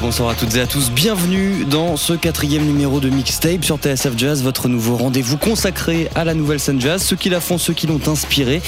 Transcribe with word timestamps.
Bonsoir 0.00 0.30
à 0.30 0.34
toutes 0.34 0.56
et 0.56 0.60
à 0.62 0.66
tous, 0.66 0.90
bienvenue 0.90 1.66
dans 1.66 1.98
ce 1.98 2.14
quatrième 2.14 2.64
numéro 2.64 3.00
de 3.00 3.10
Mixtape 3.10 3.62
sur 3.62 3.76
TSF 3.76 4.16
Jazz, 4.16 4.42
votre 4.42 4.66
nouveau 4.66 4.96
rendez-vous 4.96 5.36
consacré 5.36 6.08
à 6.14 6.24
la 6.24 6.32
nouvelle 6.32 6.58
scène 6.58 6.80
jazz, 6.80 7.02
ceux 7.02 7.16
qui 7.16 7.28
la 7.28 7.38
font, 7.38 7.58
ceux 7.58 7.74
qui 7.74 7.86
l'ont 7.86 8.00
inspiré. 8.06 8.62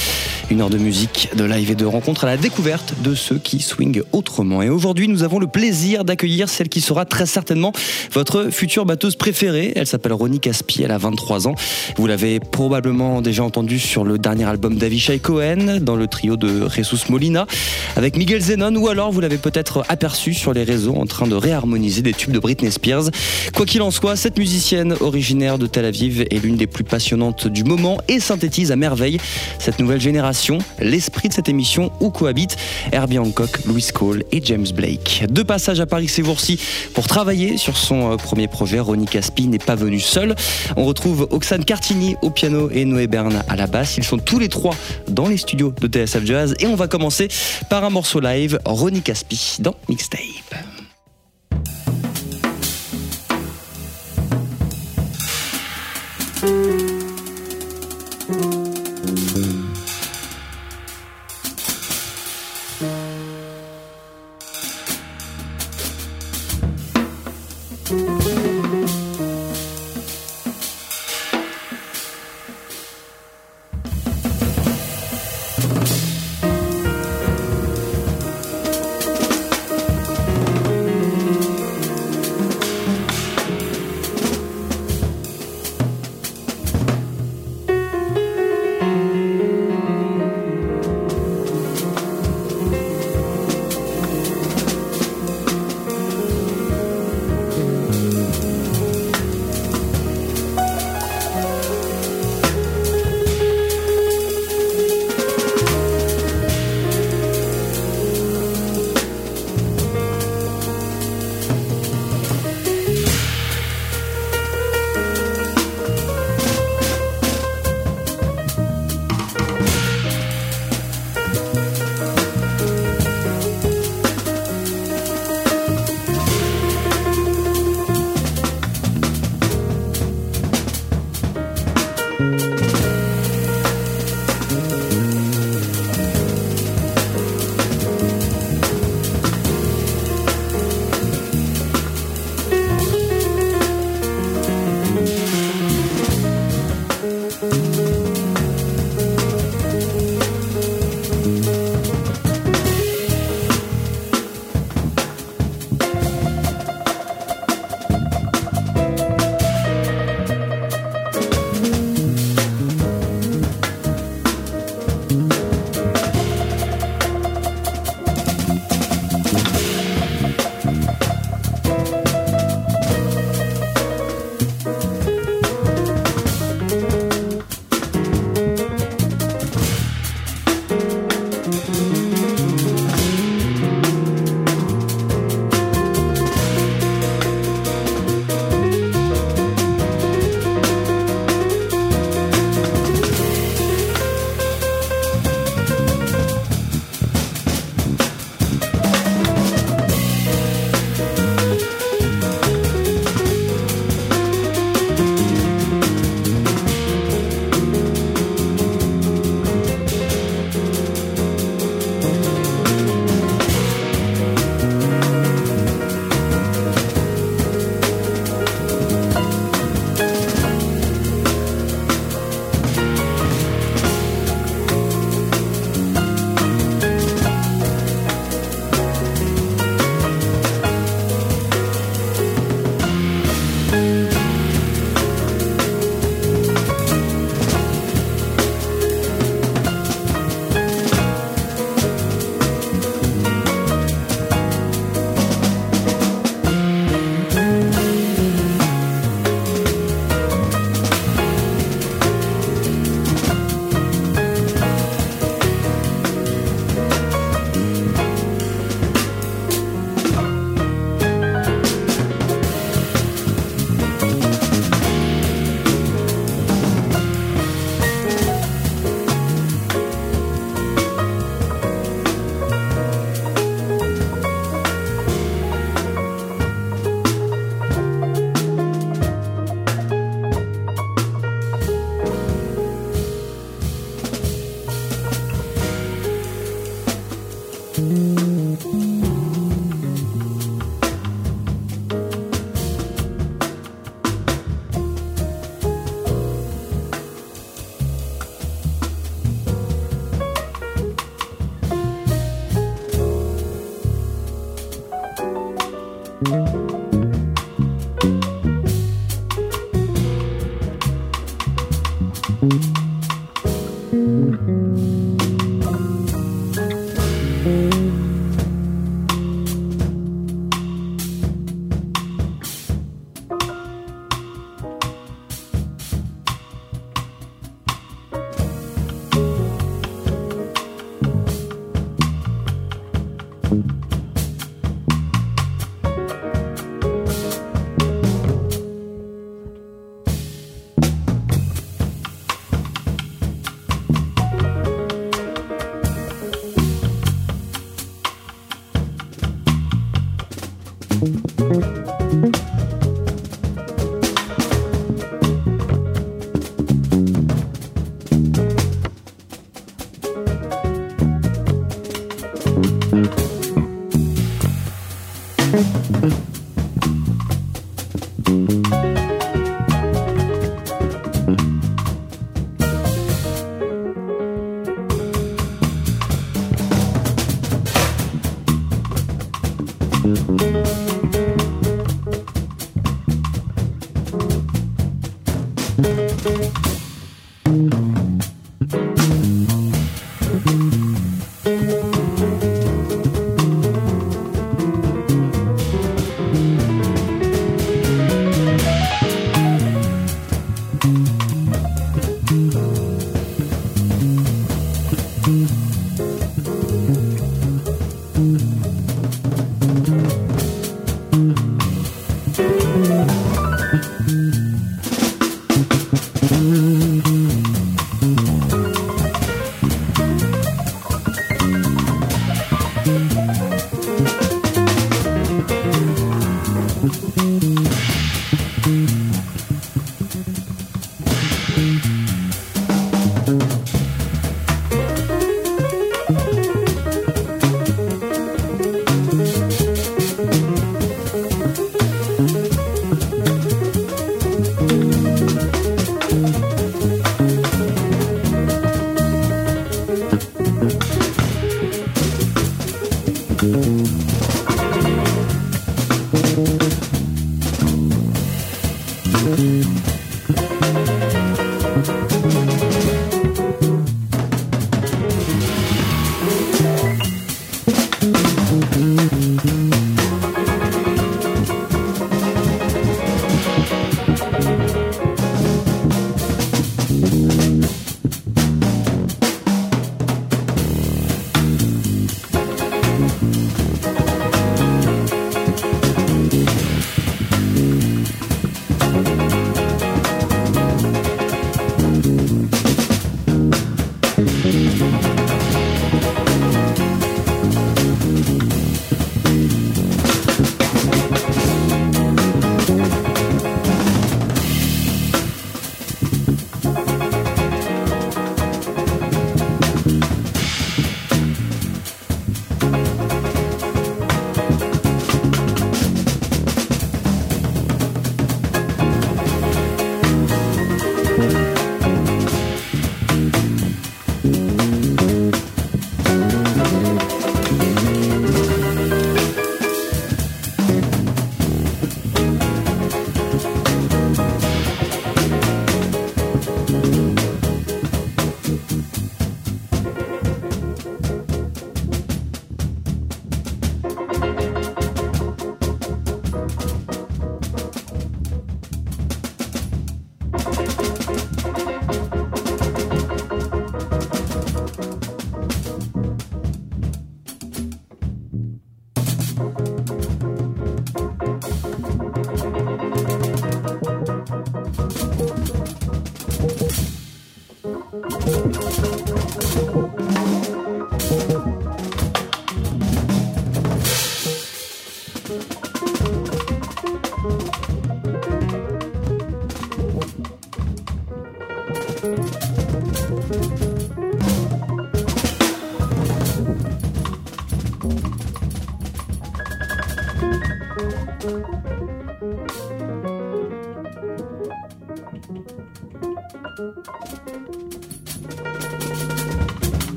Une 0.51 0.61
heure 0.61 0.69
de 0.69 0.77
musique, 0.77 1.31
de 1.35 1.45
live 1.45 1.71
et 1.71 1.75
de 1.75 1.87
rencontres 1.87 2.25
à 2.25 2.27
la 2.27 2.37
découverte 2.37 2.93
de 3.03 3.15
ceux 3.15 3.39
qui 3.39 3.61
swingent 3.61 4.03
autrement. 4.13 4.61
Et 4.61 4.69
aujourd'hui, 4.69 5.09
nous 5.09 5.23
avons 5.23 5.39
le 5.39 5.47
plaisir 5.47 6.05
d'accueillir 6.05 6.51
celle 6.51 6.69
qui 6.69 6.83
sera 6.83 7.07
très 7.07 7.25
certainement 7.25 7.73
votre 8.13 8.51
future 8.51 8.85
batteuse 8.85 9.17
préférée. 9.17 9.73
Elle 9.75 9.87
s'appelle 9.87 10.13
Ronnie 10.13 10.41
Caspi, 10.41 10.83
elle 10.83 10.91
a 10.91 10.99
23 10.99 11.49
ans. 11.49 11.55
Vous 11.97 12.07
l'avez 12.07 12.41
probablement 12.41 13.23
déjà 13.23 13.43
entendu 13.43 13.79
sur 13.79 14.05
le 14.05 14.19
dernier 14.19 14.45
album 14.45 14.77
d'Avishai 14.77 15.19
Cohen, 15.19 15.79
dans 15.81 15.97
le 15.97 16.09
trio 16.09 16.37
de 16.37 16.69
Jesus 16.69 17.09
Molina, 17.09 17.47
avec 17.97 18.19
Miguel 18.19 18.43
Zenon, 18.43 18.77
ou 18.77 18.89
alors 18.89 19.13
vous 19.13 19.23
l'avez 19.23 19.39
peut-être 19.39 19.83
aperçu 19.89 20.35
sur 20.35 20.53
les 20.53 20.65
réseaux 20.65 20.97
en 20.97 21.07
de 21.27 21.35
réharmoniser 21.35 22.03
des 22.03 22.13
tubes 22.13 22.33
de 22.33 22.39
Britney 22.39 22.71
Spears. 22.71 23.11
Quoi 23.55 23.67
qu'il 23.67 23.83
en 23.83 23.91
soit, 23.91 24.17
cette 24.17 24.39
musicienne 24.39 24.95
originaire 25.01 25.59
de 25.59 25.67
Tel 25.67 25.85
Aviv 25.85 26.23
est 26.31 26.43
l'une 26.43 26.57
des 26.57 26.67
plus 26.67 26.85
passionnantes 26.85 27.47
du 27.47 27.65
moment 27.65 27.99
et 28.09 28.21
synthétise 28.21 28.73
à 28.73 28.77
merveille 28.77 29.19
cette 29.59 29.79
nouvelle 29.79 30.01
génération, 30.01 30.59
l'esprit 30.81 31.29
de 31.29 31.35
cette 31.35 31.49
émission 31.49 31.93
où 32.01 32.11
cohabitent 32.11 32.57
Herbie 32.93 33.19
Hancock, 33.19 33.65
Louis 33.67 33.87
Cole 33.93 34.25
et 34.33 34.41
James 34.45 34.67
Blake. 34.75 35.25
Deux 35.29 35.45
passages 35.45 35.81
à 35.81 35.87
Paris 35.87 36.09
ces 36.09 36.25
jours-ci 36.25 36.59
pour 36.95 37.07
travailler 37.07 37.57
sur 37.57 37.77
son 37.77 38.13
euh, 38.13 38.17
premier 38.17 38.49
projet. 38.49 38.81
Ronnie 38.81 39.07
Caspi 39.07 39.47
n'est 39.47 39.59
pas 39.59 39.75
venu 39.75 40.01
seul. 40.01 40.35
On 40.77 40.85
retrouve 40.85 41.29
Oxane 41.31 41.65
Cartini 41.65 42.17
au 42.23 42.31
piano 42.31 42.71
et 42.71 42.85
Noé 42.85 43.07
Berne 43.07 43.43
à 43.49 43.57
la 43.57 43.67
basse. 43.67 43.97
Ils 43.97 44.05
sont 44.05 44.19
tous 44.19 44.39
les 44.39 44.49
trois 44.49 44.75
dans 45.09 45.29
les 45.29 45.37
studios 45.37 45.73
de 45.81 45.87
TSF 45.87 46.25
Jazz 46.25 46.55
et 46.61 46.67
on 46.67 46.75
va 46.75 46.89
commencer 46.89 47.29
par 47.69 47.85
un 47.85 47.91
morceau 47.91 48.21
live, 48.21 48.59
Ronnie 48.65 49.03
Caspi 49.03 49.57
dans 49.61 49.75
Mixtape. 49.89 50.72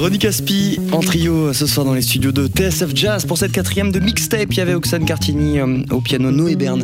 Ronnie 0.00 0.18
Caspi 0.18 0.80
en 0.92 1.00
trio 1.00 1.52
ce 1.52 1.66
soir 1.66 1.84
dans 1.84 1.92
les 1.92 2.00
studios 2.00 2.32
de 2.32 2.46
TSF 2.46 2.92
Jazz 2.94 3.26
pour 3.26 3.36
cette 3.36 3.52
quatrième 3.52 3.92
de 3.92 4.00
mixtape. 4.00 4.46
Il 4.50 4.56
y 4.56 4.60
avait 4.62 4.72
Oxane 4.72 5.04
Cartini 5.04 5.60
euh, 5.60 5.82
au 5.90 6.00
piano, 6.00 6.30
Noé 6.30 6.56
Bern 6.56 6.82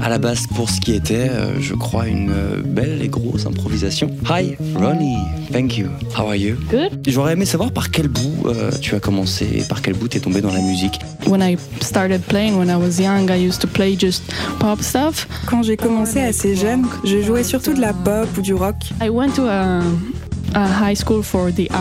à 0.00 0.08
la 0.08 0.18
basse 0.18 0.46
pour 0.46 0.70
ce 0.70 0.80
qui 0.80 0.92
était, 0.92 1.28
euh, 1.28 1.60
je 1.60 1.74
crois, 1.74 2.06
une 2.06 2.30
euh, 2.30 2.62
belle 2.64 3.02
et 3.02 3.08
grosse 3.08 3.46
improvisation. 3.46 4.12
Hi 4.30 4.56
Ronnie, 4.76 5.16
thank 5.52 5.76
you. 5.76 5.88
How 6.16 6.28
are 6.28 6.36
you? 6.36 6.54
Good. 6.70 7.02
J'aurais 7.08 7.32
aimé 7.32 7.46
savoir 7.46 7.72
par 7.72 7.90
quel 7.90 8.06
bout 8.06 8.46
euh, 8.46 8.70
tu 8.80 8.94
as 8.94 9.00
commencé 9.00 9.44
et 9.56 9.64
par 9.64 9.82
quel 9.82 9.94
bout 9.94 10.06
tu 10.06 10.18
es 10.18 10.20
tombé 10.20 10.40
dans 10.40 10.52
la 10.52 10.60
musique. 10.60 11.00
When 11.26 11.42
I 11.42 11.56
started 11.80 12.22
playing 12.22 12.56
when 12.56 12.68
I 12.68 12.76
was 12.76 13.00
young, 13.00 13.28
I 13.28 13.44
used 13.44 13.60
to 13.62 13.66
play 13.66 13.96
just 13.98 14.22
pop 14.60 14.80
stuff. 14.82 15.26
Quand 15.46 15.64
j'ai 15.64 15.76
commencé 15.76 16.20
assez 16.20 16.54
jeune, 16.54 16.86
je 17.04 17.22
jouais 17.22 17.42
surtout 17.42 17.74
de 17.74 17.80
la 17.80 17.92
pop 17.92 18.28
ou 18.38 18.40
du 18.40 18.54
rock. 18.54 18.76
I 19.02 19.08
went 19.08 19.32
to 19.34 19.46
a, 19.48 19.80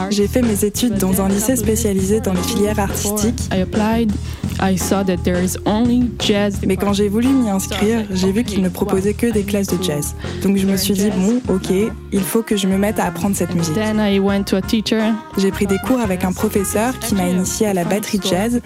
J'ai 0.09 0.27
fait 0.27 0.41
mes 0.41 0.65
études 0.65 0.97
dans 0.97 1.21
un 1.21 1.27
lycée 1.27 1.55
spécialisé 1.55 2.21
dans 2.21 2.33
les 2.33 2.41
filières 2.41 2.79
artistiques. 2.79 3.49
I 3.51 3.61
applied. 3.61 4.11
I 4.61 4.77
saw 4.77 5.03
that 5.03 5.23
there 5.23 5.43
is 5.43 5.57
only 5.65 6.11
jazz. 6.19 6.59
Mais 6.65 6.77
quand 6.77 6.93
j'ai 6.93 7.09
voulu 7.09 7.27
m'y 7.29 7.49
inscrire, 7.49 8.05
j'ai 8.11 8.31
vu 8.31 8.43
qu'ils 8.43 8.61
ne 8.61 8.69
proposaient 8.69 9.15
que 9.15 9.27
des 9.27 9.43
classes 9.43 9.67
de 9.67 9.81
jazz. 9.81 10.15
Donc 10.43 10.57
je 10.57 10.67
me 10.67 10.77
suis 10.77 10.93
dit, 10.93 11.09
bon, 11.09 11.41
ok, 11.53 11.71
il 12.11 12.21
faut 12.21 12.43
que 12.43 12.55
je 12.55 12.67
me 12.67 12.77
mette 12.77 12.99
à 12.99 13.05
apprendre 13.05 13.35
cette 13.35 13.55
musique. 13.55 13.73
Then 13.73 13.99
I 13.99 14.19
went 14.19 14.43
to 14.45 14.57
a 14.57 14.61
teacher. 14.61 15.13
J'ai 15.37 15.51
pris 15.51 15.65
des 15.65 15.79
cours 15.79 15.99
avec 15.99 16.23
un 16.23 16.31
professeur 16.31 16.97
qui 16.99 17.15
m'a 17.15 17.27
initié 17.27 17.67
à 17.67 17.73
la 17.73 17.85
batterie 17.85 18.19
jazz. 18.23 18.61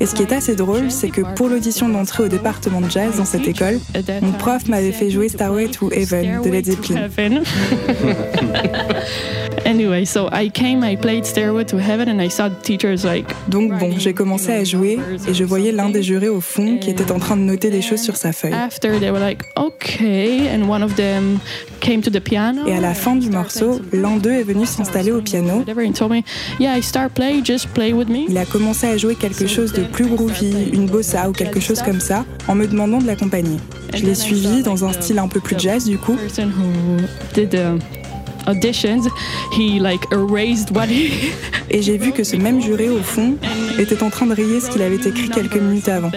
Et 0.00 0.06
ce 0.06 0.14
qui 0.14 0.22
est 0.22 0.32
assez 0.32 0.54
drôle, 0.54 0.90
c'est 0.90 1.10
que 1.10 1.22
pour 1.34 1.48
l'audition 1.48 1.88
d'entrée 1.88 2.24
au 2.24 2.28
département 2.28 2.80
de 2.80 2.90
jazz 2.90 3.16
dans 3.16 3.24
cette 3.24 3.48
école, 3.48 3.80
mon 4.22 4.32
prof 4.32 4.68
m'avait 4.68 4.92
fait 4.92 5.10
jouer 5.10 5.28
Starway 5.28 5.68
to 5.68 5.90
Heaven 5.90 6.42
de 6.42 6.50
Led 6.50 6.66
Zeppelin. 6.66 7.08
Anyway, 9.64 10.04
so 10.04 10.28
I 10.32 10.50
came, 10.50 10.82
I 10.82 10.96
played 10.96 11.24
Stairway 11.24 11.64
to 11.66 11.78
Heaven, 11.78 12.08
and 12.08 12.20
I 12.20 12.28
saw 12.28 12.48
the 12.48 12.60
teachers 12.62 13.04
like. 13.04 13.32
Donc 13.48 13.72
bon, 13.78 13.92
j'ai 13.96 14.12
commencé 14.12 14.52
à 14.52 14.64
jouer 14.64 14.98
et 15.28 15.34
je 15.34 15.44
voyais 15.44 15.72
l'un 15.72 15.88
des 15.88 16.02
jurés 16.02 16.28
au 16.28 16.40
fond 16.40 16.78
qui 16.78 16.90
était 16.90 17.12
en 17.12 17.18
train 17.18 17.36
de 17.36 17.42
noter 17.42 17.70
des 17.70 17.80
choses 17.80 18.00
sur 18.00 18.16
sa 18.16 18.32
feuille. 18.32 18.52
After 18.52 18.98
they 18.98 19.10
were 19.10 19.20
like, 19.20 19.44
okay, 19.56 20.48
and 20.52 20.68
one 20.68 20.82
of 20.82 20.96
them 20.96 21.38
came 21.80 22.02
to 22.02 22.10
the 22.10 22.20
piano. 22.20 22.66
Et 22.66 22.74
à 22.74 22.80
la 22.80 22.92
fin 22.92 23.14
du 23.14 23.30
morceau, 23.30 23.80
l'un 23.92 24.16
d'eux 24.16 24.32
est 24.32 24.42
venu 24.42 24.66
s'installer 24.66 25.12
au 25.12 25.20
piano. 25.20 25.58
Whatever, 25.58 25.86
and 25.86 25.92
told 25.92 26.10
me, 26.10 26.22
yeah, 26.58 26.76
I 26.76 26.82
start 26.82 27.14
play, 27.14 27.40
just 27.44 27.68
play 27.72 27.92
with 27.92 28.08
me. 28.08 28.26
Il 28.28 28.38
a 28.38 28.44
commencé 28.44 28.88
à 28.88 28.96
jouer 28.96 29.14
quelque 29.14 29.46
chose 29.46 29.72
de 29.72 29.82
plus 29.84 30.06
groovy, 30.06 30.70
une 30.72 30.86
bossa 30.86 31.28
ou 31.30 31.32
quelque 31.32 31.60
chose 31.60 31.82
comme 31.82 32.00
ça, 32.00 32.24
en 32.48 32.56
me 32.56 32.66
demandant 32.66 32.98
de 32.98 33.06
l'accompagner. 33.06 33.58
Je 33.94 34.04
l'ai 34.04 34.14
suivi 34.14 34.62
dans 34.62 34.84
un 34.84 34.92
style 34.92 35.18
un 35.18 35.28
peu 35.28 35.40
plus 35.40 35.56
jazz 35.58 35.84
du 35.84 35.98
coup. 35.98 36.16
Person 38.44 38.58
who 38.58 38.62
did 38.62 38.62
the 38.62 38.72
auditions, 38.72 39.08
he 39.52 39.80
like 39.80 40.06
erased 40.12 40.70
what 40.74 40.86
he 40.88 41.32
Et 41.70 41.82
j'ai 41.82 41.96
vu 41.96 42.12
que 42.12 42.24
ce 42.24 42.36
même 42.36 42.60
juré 42.60 42.88
au 42.88 43.02
fond 43.02 43.36
était 43.78 44.02
en 44.02 44.10
train 44.10 44.26
de 44.26 44.34
rayer 44.34 44.60
ce 44.60 44.70
qu'il 44.70 44.82
avait 44.82 44.96
écrit 44.96 45.28
quelques 45.30 45.56
minutes 45.56 45.88
avant. 45.88 46.10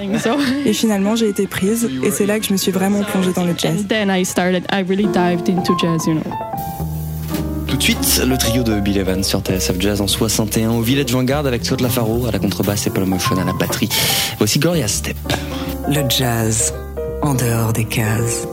Et 0.65 0.73
finalement, 0.73 1.15
j'ai 1.15 1.29
été 1.29 1.47
prise 1.47 1.87
et 2.03 2.11
c'est 2.11 2.25
là 2.25 2.39
que 2.39 2.45
je 2.45 2.51
me 2.51 2.57
suis 2.57 2.71
vraiment 2.71 3.03
plongée 3.03 3.31
dans 3.33 3.45
le 3.45 3.53
jazz. 3.57 3.75
and 3.75 3.87
then 3.87 4.09
I 4.09 4.23
started. 4.23 4.65
I 4.71 4.81
really 4.81 5.07
dived 5.07 5.49
into 5.49 5.75
jazz, 5.79 6.05
you 6.07 6.15
know. 6.15 6.23
Tout 7.67 7.77
de 7.77 7.83
suite, 7.83 8.21
le 8.25 8.37
trio 8.37 8.63
de 8.63 8.79
Bill 8.79 8.97
Evans 8.97 9.23
sur 9.23 9.41
TSF 9.41 9.79
Jazz 9.79 10.01
en 10.01 10.07
61 10.07 10.71
au 10.71 10.81
Village 10.81 11.11
Vanguard 11.11 11.45
avec 11.45 11.63
Claude 11.63 11.81
Lafaro 11.81 12.25
à 12.25 12.31
la 12.31 12.39
contrebasse 12.39 12.87
et 12.87 12.89
Paul 12.89 13.05
Motion 13.05 13.37
à 13.37 13.43
la 13.43 13.53
batterie. 13.53 13.89
Voici 14.37 14.59
Gloria 14.59 14.87
Step. 14.87 15.17
Le 15.89 16.01
jazz 16.09 16.73
en 17.21 17.33
dehors 17.33 17.73
des 17.73 17.85
cases. 17.85 18.47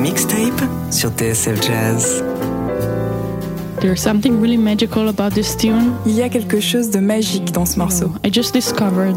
Mixtape 0.00 0.62
sur 0.90 1.10
TSF 1.10 1.60
Jazz. 1.60 2.24
There's 3.80 4.00
something 4.00 4.40
really 4.40 4.56
magical 4.56 5.08
about 5.08 5.34
this 5.34 5.54
tune. 5.54 5.92
Il 6.06 6.14
y 6.14 6.22
a 6.22 6.30
quelque 6.30 6.58
chose 6.58 6.88
de 6.90 7.00
magique 7.00 7.52
dans 7.52 7.66
ce 7.66 7.78
morceau. 7.78 8.10
I 8.24 8.32
just 8.32 8.54
discovered 8.54 9.14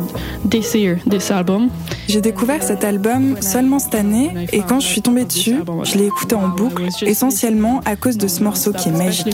this 0.49 0.73
year 0.73 0.97
this 1.09 1.31
album. 1.31 1.69
J'ai 2.09 2.19
découvert 2.19 2.61
cet 2.61 2.83
album 2.83 3.41
seulement 3.41 3.79
cette 3.79 3.95
année 3.95 4.33
et 4.51 4.59
quand 4.59 4.81
je 4.81 4.87
suis 4.87 5.01
tombée 5.01 5.23
dessus, 5.23 5.55
je 5.83 5.97
l'ai 5.97 6.07
écouté 6.07 6.35
en 6.35 6.49
boucle, 6.49 6.83
essentiellement 7.03 7.79
à 7.85 7.95
cause 7.95 8.17
de 8.17 8.27
ce 8.27 8.43
morceau 8.43 8.73
qui 8.73 8.89
est 8.89 8.91
magique. 8.91 9.33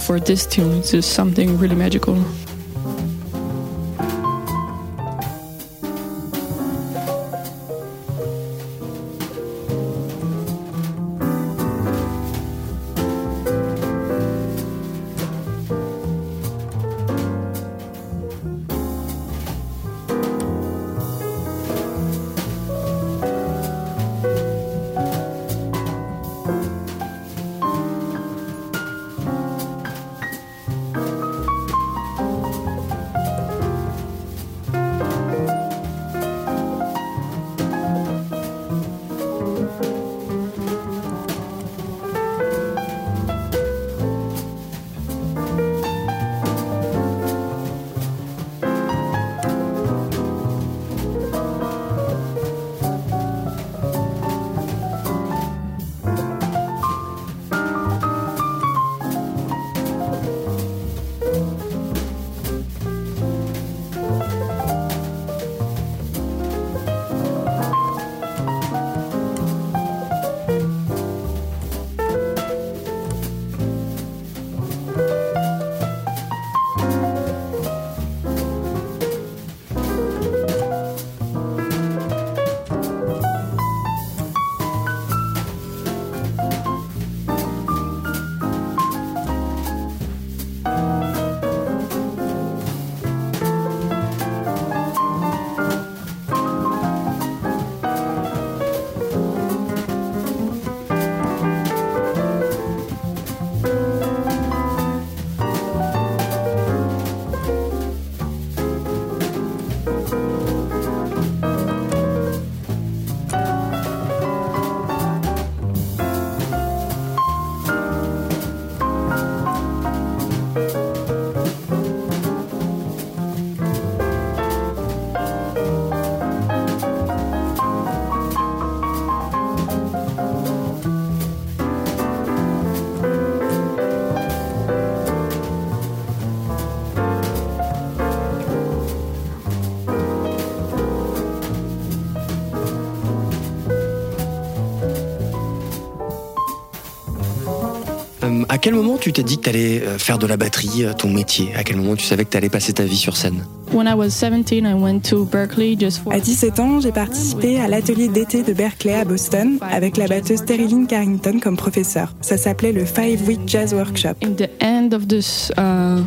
Quel 148.60 148.74
moment 148.74 148.98
tu 148.98 149.12
t'es 149.14 149.24
dit 149.24 149.38
que 149.38 149.44
tu 149.44 149.50
allais 149.50 149.80
faire 149.98 150.18
de 150.18 150.28
la 150.28 150.38
batterie 150.38 150.84
euh, 150.84 150.94
ton 150.94 151.10
métier? 151.10 151.54
À 151.56 151.64
quel 151.64 151.78
moment 151.78 151.96
tu 151.96 152.06
savais 152.06 152.26
que 152.26 152.30
tu 152.30 152.38
allais 152.38 152.50
passer 152.50 152.74
ta 152.74 152.84
vie 152.84 152.98
sur 152.98 153.18
scène? 153.18 153.44
When 153.72 153.88
I 153.88 153.94
was 153.94 154.10
17, 154.10 154.66
I 154.66 154.74
went 154.74 155.02
to 155.10 155.26
Berkeley 155.26 155.78
just 155.80 156.00
for. 156.04 156.12
À 156.12 156.20
17 156.20 156.60
ans, 156.60 156.80
j'ai 156.80 156.92
participé 156.92 157.60
à 157.60 157.68
l'atelier 157.68 158.08
d'été 158.08 158.42
de 158.44 158.54
Berkeley 158.54 158.96
à 158.96 159.06
Boston 159.06 159.60
avec 159.62 159.98
la 159.98 160.08
batteuse 160.08 160.44
Terilyn 160.44 160.86
Carrington 160.86 161.40
comme 161.42 161.56
professeur. 161.56 162.14
Ça 162.22 162.38
s'appelait 162.38 162.72
le 162.72 162.86
Five 162.86 163.28
Week 163.28 163.40
Jazz 163.46 163.74
Workshop. 163.74 164.16
In 164.24 164.34
the 164.34 164.50
end 164.62 164.94
of 164.94 165.08
this 165.08 165.52
uh, 165.58 166.02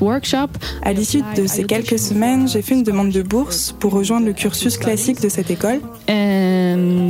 workshop. 0.00 0.48
À 0.82 0.92
l'issue 0.92 1.22
de 1.36 1.46
ces 1.46 1.64
quelques 1.64 1.98
semaines, 1.98 2.48
j'ai 2.48 2.62
fait 2.62 2.74
une 2.74 2.84
demande 2.84 3.10
de 3.10 3.22
bourse 3.22 3.74
pour 3.78 3.92
rejoindre 3.92 4.26
le 4.26 4.32
cursus 4.32 4.78
classique 4.78 5.20
de 5.20 5.28
cette 5.28 5.50
école. 5.50 5.80
And 6.08 7.03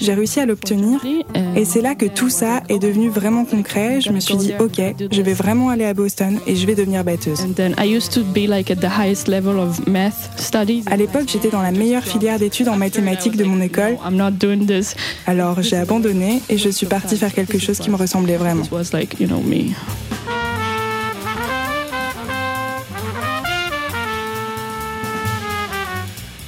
J'ai 0.00 0.14
réussi 0.14 0.40
à 0.40 0.46
l'obtenir. 0.46 1.00
Et 1.56 1.64
c'est 1.64 1.80
là 1.80 1.94
que 1.94 2.06
tout 2.06 2.30
ça 2.30 2.62
est 2.68 2.78
devenu 2.78 3.08
vraiment 3.08 3.44
concret. 3.44 4.00
Je 4.00 4.10
me 4.10 4.20
suis 4.20 4.36
dit, 4.36 4.52
ok, 4.58 4.80
je 5.10 5.22
vais 5.22 5.32
vraiment 5.32 5.70
aller 5.70 5.84
à 5.84 5.94
Boston 5.94 6.38
et 6.46 6.56
je 6.56 6.66
vais 6.66 6.74
devenir 6.74 7.04
batteuse. 7.04 7.46
À 10.86 10.96
l'époque, 10.96 11.24
j'étais 11.26 11.50
dans 11.50 11.62
la 11.62 11.72
meilleure 11.72 12.04
filière 12.04 12.38
d'études 12.38 12.68
en 12.68 12.76
mathématiques 12.76 13.36
de 13.36 13.44
mon 13.44 13.60
école. 13.60 13.96
Alors 15.26 15.62
j'ai 15.62 15.76
abandonné 15.76 16.42
et 16.48 16.58
je 16.58 16.68
suis 16.68 16.86
partie 16.86 17.16
faire 17.16 17.32
quelque 17.32 17.58
chose 17.58 17.78
qui 17.78 17.90
me 17.90 17.96
ressemblait 17.96 18.36
vraiment. 18.36 18.64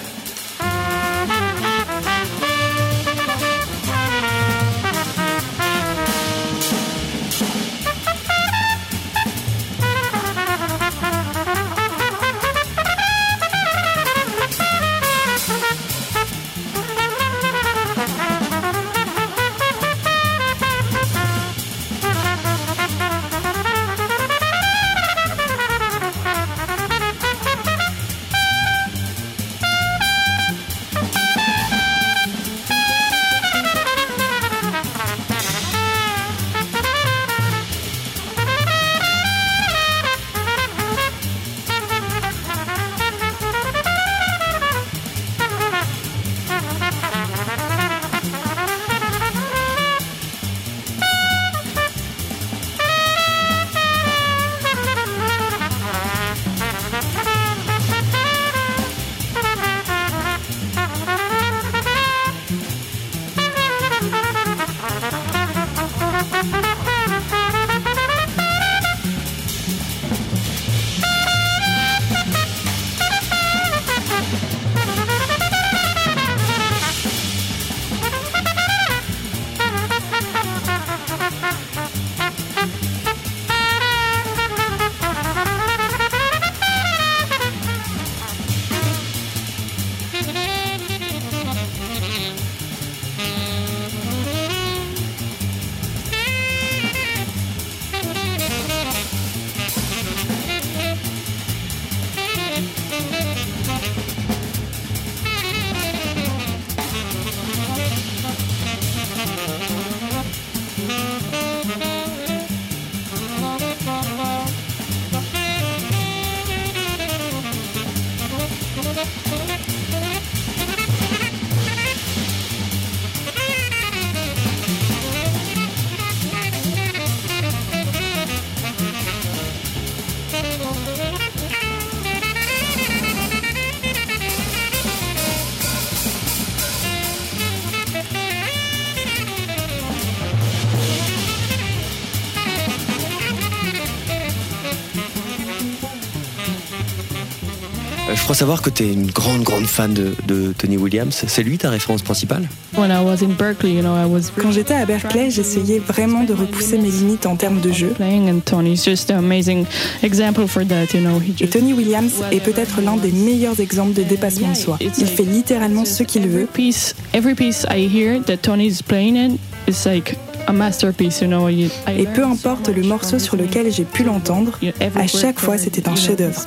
Crois 148.30 148.38
savoir 148.38 148.62
que 148.62 148.70
tu 148.70 148.84
es 148.84 148.92
une 148.92 149.10
grande, 149.10 149.42
grande 149.42 149.66
fan 149.66 149.92
de, 149.92 150.14
de 150.28 150.52
Tony 150.56 150.76
Williams. 150.76 151.24
C'est 151.26 151.42
lui 151.42 151.58
ta 151.58 151.68
référence 151.68 152.02
principale? 152.02 152.48
When 152.76 152.92
I 152.92 153.04
was 153.04 153.24
in 153.24 153.34
Berkeley, 153.36 153.72
you 153.72 153.80
know, 153.82 153.96
I 153.96 154.06
was 154.06 154.30
Quand 154.40 154.52
j'étais 154.52 154.74
à 154.74 154.86
Berkeley, 154.86 155.32
j'essayais 155.32 155.80
vraiment 155.80 156.22
de 156.22 156.32
repousser 156.32 156.78
mes 156.78 156.90
limites 156.90 157.26
en 157.26 157.34
termes 157.34 157.60
de 157.60 157.72
jeu. 157.72 157.88
playing, 157.88 158.30
and 158.30 158.42
Tony's 158.44 158.84
just 158.84 159.10
an 159.10 159.16
amazing 159.16 159.66
example 160.04 160.46
for 160.46 160.64
that. 160.64 160.94
You 160.94 161.00
know, 161.00 161.18
he 161.18 161.34
Et 161.42 161.48
Tony 161.48 161.72
Williams 161.72 162.22
est 162.30 162.38
peut-être 162.38 162.80
l'un 162.80 162.96
des 162.98 163.10
meilleurs 163.10 163.58
exemples 163.58 163.94
de 163.94 164.04
dépassement 164.04 164.52
de 164.52 164.56
soi. 164.56 164.78
Il 164.80 165.06
fait 165.06 165.24
littéralement 165.24 165.84
ce 165.84 166.04
qu'il 166.04 166.28
veut. 166.28 166.46
piece, 166.46 166.94
every 167.12 167.34
piece 167.34 167.66
I 167.68 167.88
hear 167.92 168.22
that 168.26 168.36
Tony's 168.42 168.80
playing 168.80 169.16
in 169.16 169.38
is 169.66 169.84
like 169.84 170.16
a 170.46 170.52
masterpiece. 170.52 171.20
You 171.20 171.28
know, 171.28 171.48
You- 171.48 171.68
I 171.88 172.00
Et 172.02 172.06
peu 172.06 172.24
importe 172.24 172.68
le 172.68 172.82
morceau 172.82 173.18
sur 173.18 173.36
lequel 173.36 173.72
j'ai 173.72 173.84
pu 173.84 174.04
l'entendre, 174.04 174.58
à 174.96 175.06
chaque 175.06 175.38
fois 175.40 175.58
c'était 175.58 175.88
un 175.88 175.96
chef-d'œuvre. 175.96 176.46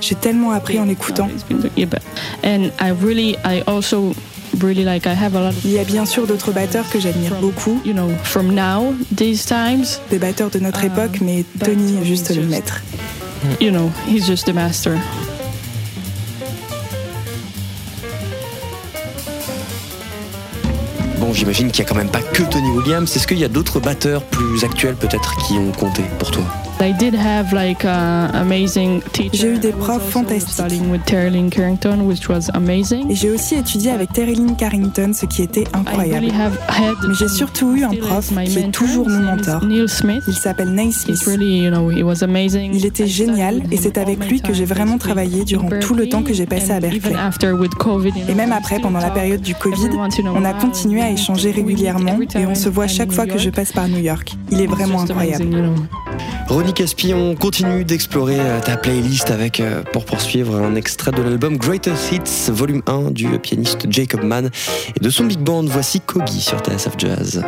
J'ai 0.00 0.14
tellement 0.14 0.52
appris 0.52 0.78
en 0.78 0.84
l'écoutant. 0.84 1.28
he's 1.28 1.44
been 1.44 1.58
doing- 1.58 1.72
yeah, 1.76 1.86
but- 1.86 2.02
and 2.44 2.70
I 2.80 2.92
really, 3.02 3.36
I 3.44 3.62
also 3.66 4.14
really 4.60 4.84
like. 4.84 5.06
I 5.06 5.10
have 5.14 5.36
a 5.36 5.40
lot 5.40 5.48
of 5.50 5.64
Il 5.64 5.72
y 5.72 5.78
a 5.78 5.84
bien 5.84 6.06
sûr 6.06 6.26
d'autres 6.26 6.52
batteurs 6.52 6.88
que 6.90 6.98
j'admire 6.98 7.34
beaucoup, 7.40 7.80
you 7.84 7.92
know 7.92 8.08
from 8.24 8.54
now 8.54 8.94
these 9.16 9.44
times. 9.44 10.00
des 10.10 10.18
batteurs 10.18 10.50
de 10.50 10.58
notre 10.58 10.84
époque, 10.84 11.18
mais 11.20 11.44
Tony 11.64 11.98
est 12.02 12.04
juste 12.06 12.34
le 12.34 12.42
maître. 12.46 12.80
You 13.60 13.70
know, 13.70 13.90
he's 14.08 14.26
just 14.26 14.46
the 14.46 14.54
master. 14.54 14.94
J'imagine 21.32 21.70
qu'il 21.70 21.84
n'y 21.84 21.88
a 21.88 21.92
quand 21.92 21.98
même 21.98 22.10
pas 22.10 22.22
que 22.22 22.42
Tony 22.42 22.70
Williams. 22.70 23.14
Est-ce 23.14 23.26
qu'il 23.26 23.38
y 23.38 23.44
a 23.44 23.48
d'autres 23.48 23.80
batteurs 23.80 24.22
plus 24.22 24.64
actuels 24.64 24.96
peut-être 24.96 25.36
qui 25.46 25.54
ont 25.54 25.72
compté 25.72 26.02
pour 26.18 26.30
toi? 26.30 26.44
I 26.80 26.92
did 26.92 27.12
have 27.14 27.52
like 27.52 27.84
a 27.84 28.30
amazing 28.34 29.02
teacher. 29.12 29.36
J'ai 29.36 29.54
eu 29.54 29.58
des 29.58 29.72
profs 29.72 30.10
fantastiques. 30.10 30.54
Studying 30.54 30.90
with 30.90 31.04
Terry 31.04 31.28
Lynn 31.30 31.50
Carrington, 31.50 32.06
which 32.06 32.28
was 32.28 32.50
amazing. 32.54 33.10
Et 33.10 33.16
j'ai 33.16 33.30
aussi 33.30 33.56
étudié 33.56 33.90
avec 33.90 34.12
Terry 34.12 34.36
Carrington, 34.56 35.12
ce 35.12 35.26
qui 35.26 35.42
était 35.42 35.64
incroyable. 35.72 36.28
Mais 36.28 37.14
j'ai 37.18 37.28
surtout 37.28 37.74
eu 37.74 37.82
un 37.82 37.90
prof 37.94 38.30
my 38.30 38.44
qui 38.44 38.58
est 38.58 38.62
mentor. 38.62 38.72
toujours 38.72 39.08
mon 39.08 39.18
mentor. 39.18 39.64
Neil 39.64 39.88
Smith. 39.88 40.22
Il 40.28 40.34
s'appelle 40.34 40.70
amazing. 42.22 42.72
Il 42.72 42.86
était 42.86 43.08
génial 43.08 43.56
with 43.56 43.72
et 43.72 43.76
him 43.76 43.80
c'est 43.82 43.98
avec 43.98 44.24
lui 44.28 44.40
que 44.40 44.52
j'ai 44.52 44.64
time, 44.64 44.74
vraiment 44.76 44.98
travaillé 44.98 45.44
durant 45.44 45.68
tout 45.80 45.94
le 45.94 46.08
temps 46.08 46.22
que 46.22 46.32
j'ai 46.32 46.46
passé 46.46 46.70
à 46.70 46.80
Berkeley, 46.80 47.00
Et 48.28 48.34
même 48.34 48.52
après, 48.52 48.78
pendant 48.78 49.00
la 49.00 49.10
période 49.10 49.40
du 49.40 49.54
Covid, 49.56 49.90
on 50.24 50.44
a 50.44 50.52
continué 50.54 51.02
à 51.02 51.10
échanger 51.10 51.50
régulièrement 51.50 52.20
et 52.22 52.26
time 52.26 52.46
on 52.48 52.54
se 52.54 52.68
voit 52.68 52.86
chaque 52.86 53.10
fois 53.10 53.26
New 53.26 53.32
que 53.32 53.38
je 53.38 53.44
York. 53.46 53.56
passe 53.56 53.72
par 53.72 53.88
New 53.88 53.98
York. 53.98 54.32
Il 54.52 54.60
est 54.60 54.66
vraiment 54.66 55.00
incroyable. 55.00 55.46
Ronnie 56.68 56.74
Caspi, 56.74 57.14
on 57.14 57.34
continue 57.34 57.82
d'explorer 57.82 58.38
euh, 58.38 58.60
ta 58.60 58.76
playlist 58.76 59.30
avec, 59.30 59.58
euh, 59.58 59.82
pour 59.90 60.04
poursuivre, 60.04 60.54
un 60.54 60.74
extrait 60.74 61.12
de 61.12 61.22
l'album 61.22 61.56
Greatest 61.56 62.12
Hits, 62.12 62.52
volume 62.52 62.82
1 62.86 63.10
du 63.10 63.38
pianiste 63.38 63.86
Jacob 63.88 64.22
Mann 64.22 64.50
et 64.94 65.00
de 65.00 65.08
son 65.08 65.24
big 65.24 65.38
band. 65.38 65.64
Voici 65.64 66.02
Kogi 66.02 66.42
sur 66.42 66.58
TSF 66.58 66.92
Jazz. 66.98 67.42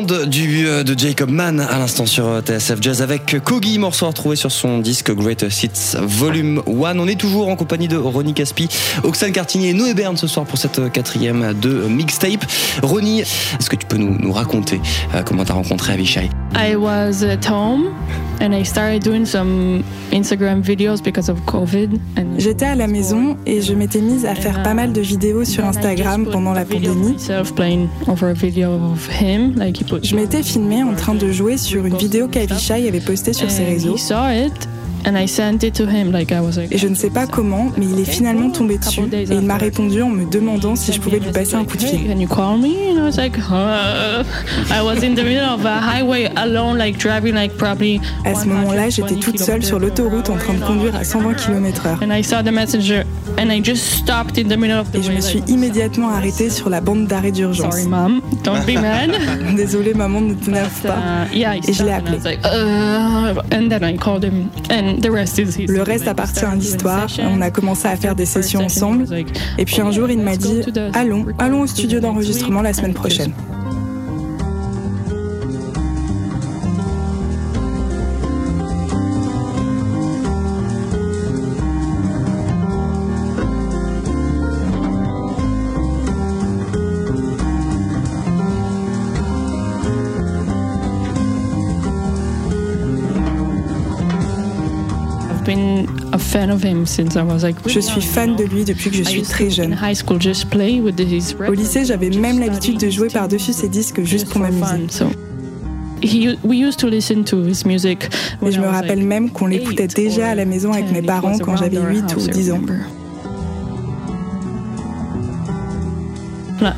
Du, 0.00 0.64
de 0.64 0.98
Jacob 0.98 1.30
Mann 1.30 1.60
à 1.60 1.78
l'instant 1.78 2.06
sur 2.06 2.26
euh, 2.26 2.40
TSF 2.40 2.80
Jazz 2.80 3.02
avec 3.02 3.36
Kogi, 3.44 3.78
morceau 3.78 4.06
retrouvé 4.06 4.34
sur 4.34 4.50
son 4.50 4.78
disque 4.78 5.14
Great 5.14 5.42
Hits 5.42 5.94
Volume 6.00 6.62
1. 6.66 6.98
On 6.98 7.06
est 7.06 7.20
toujours 7.20 7.48
en 7.48 7.56
compagnie 7.56 7.86
de 7.86 7.98
Ronnie 7.98 8.32
Caspi, 8.32 8.68
Oxane 9.02 9.32
Cartini 9.32 9.68
et 9.68 9.74
Noé 9.74 9.92
Bern 9.92 10.16
ce 10.16 10.26
soir 10.26 10.46
pour 10.46 10.56
cette 10.56 10.78
euh, 10.78 10.88
quatrième 10.88 11.52
de 11.52 11.68
mixtape. 11.86 12.46
Ronnie, 12.82 13.20
est-ce 13.20 13.68
que 13.68 13.76
tu 13.76 13.84
peux 13.84 13.98
nous, 13.98 14.16
nous 14.18 14.32
raconter 14.32 14.80
euh, 15.14 15.22
comment 15.22 15.44
tu 15.44 15.52
as 15.52 15.56
rencontré 15.56 15.92
Avishai? 15.92 16.30
I 16.54 16.76
was 16.76 17.22
at 17.22 17.44
home 17.46 17.90
and 18.40 18.54
I 18.54 18.64
started 18.64 19.02
doing 19.02 19.24
some 19.26 19.84
Instagram 20.10 20.62
videos 20.62 21.02
because 21.02 21.28
of 21.28 21.38
COVID. 21.46 22.00
And 22.16 22.38
J'étais 22.38 22.66
à 22.66 22.74
la 22.74 22.86
maison 22.86 23.36
et 23.46 23.60
je 23.60 23.74
m'étais 23.74 24.00
mise 24.00 24.24
à 24.24 24.34
faire 24.34 24.62
pas 24.62 24.74
mal 24.74 24.92
de 24.92 25.00
vidéos 25.00 25.44
sur 25.44 25.64
Instagram 25.64 26.26
pendant 26.30 26.52
la 26.52 26.64
pandémie. 26.64 27.16
Je 30.02 30.16
m'étais 30.16 30.42
filmée 30.42 30.82
en 30.82 30.94
train 30.94 31.14
de 31.14 31.30
jouer 31.30 31.56
sur 31.56 31.86
une 31.86 31.96
vidéo 31.96 32.28
qu'Avishai 32.28 32.88
avait 32.88 33.00
postée 33.00 33.32
sur 33.32 33.50
ses 33.50 33.64
réseaux. 33.64 33.96
He 35.00 35.00
saw 35.00 35.00
it 35.00 35.06
and 35.06 35.16
I 35.16 35.26
sent 35.26 35.64
it 35.64 35.74
to 35.74 35.86
him. 35.86 36.12
Like 36.12 36.32
I 36.32 36.40
was 36.40 36.56
like. 36.56 36.72
Et 36.72 36.78
je 36.78 36.88
ne 36.88 36.94
sais 36.94 37.10
pas 37.10 37.26
comment, 37.26 37.70
mais 37.76 37.86
il 37.86 37.98
est 38.00 38.04
finalement 38.04 38.50
tombé 38.50 38.78
dessus 38.78 39.02
et 39.12 39.24
il 39.30 39.40
m'a 39.42 39.56
répondu 39.56 40.02
en 40.02 40.08
me 40.08 40.24
demandant 40.30 40.76
si 40.76 40.92
je 40.92 41.00
pouvais 41.00 41.18
lui 41.18 41.30
passer 41.32 41.54
un 41.54 41.64
coup 41.64 41.76
de 41.76 41.82
fil. 41.82 42.00
uh, 42.00 44.24
I 44.70 44.80
was 44.82 45.02
in 45.02 45.14
the 45.14 45.24
middle 45.24 45.48
of 45.54 45.64
a 45.64 45.80
highway 45.80 46.30
alone, 46.36 46.78
like 46.78 46.98
driving 46.98 47.34
like 47.34 47.56
probably. 47.56 48.00
À 48.24 48.34
ce 48.34 48.46
moment-là, 48.46 48.90
j'étais 48.90 49.16
toute 49.16 49.38
seule 49.38 49.62
sur 49.64 49.78
l'autoroute 49.78 50.30
en 50.30 50.36
train 50.36 50.54
de 50.54 50.64
conduire 50.64 50.94
à 50.96 51.04
120 51.04 51.34
km/h. 51.34 52.02
And 52.04 52.12
I 52.14 52.22
saw 52.22 52.42
the 52.42 52.52
messenger 52.52 53.02
and 53.38 53.50
I 53.50 53.62
just 53.62 53.84
stopped 53.84 54.38
in 54.38 54.48
the 54.48 54.56
middle 54.56 54.78
of 54.78 54.90
the 54.92 54.96
Et 54.96 55.02
je 55.02 55.12
me 55.12 55.20
suis 55.20 55.42
immédiatement 55.48 56.10
arrêtée 56.10 56.50
sur 56.50 56.68
la 56.70 56.80
bande 56.80 57.06
d'arrêt 57.06 57.32
d'urgence. 57.32 57.74
Désolée 59.56 59.94
maman, 59.94 60.20
ne 60.20 60.34
t'énerve 60.34 60.80
pas. 60.82 60.96
uh, 61.32 61.60
Et 61.68 61.72
je 61.72 61.84
l'ai 61.84 61.92
appelé. 61.92 62.18
Le 64.98 65.82
reste 65.82 66.08
appartient 66.08 66.44
à 66.44 66.54
l'histoire. 66.54 67.08
On 67.20 67.40
a 67.40 67.50
commencé 67.50 67.86
à 67.86 67.96
faire 67.96 68.14
des 68.14 68.26
sessions 68.26 68.64
ensemble. 68.64 69.06
Et 69.58 69.64
puis 69.64 69.80
un 69.80 69.90
jour, 69.90 70.10
il 70.10 70.20
m'a 70.20 70.36
dit 70.36 70.62
Allons, 70.94 71.26
allons 71.38 71.62
au 71.62 71.66
studio 71.66 72.00
d'enregistrement 72.00 72.62
la 72.62 72.72
semaine 72.72 72.94
prochaine. 72.94 73.32
Je 97.66 97.80
suis 97.80 98.02
fan 98.02 98.36
de 98.36 98.44
lui 98.44 98.64
depuis 98.64 98.90
que 98.90 98.96
je 98.96 99.02
suis 99.02 99.22
très 99.22 99.50
jeune. 99.50 99.76
Au 101.48 101.52
lycée, 101.52 101.84
j'avais 101.84 102.10
même 102.10 102.40
l'habitude 102.40 102.78
de 102.78 102.90
jouer 102.90 103.08
par-dessus 103.08 103.52
ses 103.52 103.68
disques 103.68 104.02
juste 104.02 104.28
pour 104.28 104.40
m'amuser. 104.40 104.88
Et 106.02 106.28
je 108.52 108.60
me 108.60 108.66
rappelle 108.66 109.02
même 109.02 109.30
qu'on 109.30 109.46
l'écoutait 109.46 109.86
déjà 109.86 110.30
à 110.30 110.34
la 110.34 110.44
maison 110.44 110.72
avec 110.72 110.86
10. 110.86 110.92
mes 110.92 111.02
parents 111.02 111.38
quand 111.38 111.56
j'avais 111.56 111.78
our 111.78 111.88
8 111.88 111.98
ou 111.98 112.14
house, 112.14 112.26
I 112.26 112.30
10 112.30 112.52
ans. 112.52 112.54
remember. 112.54 112.86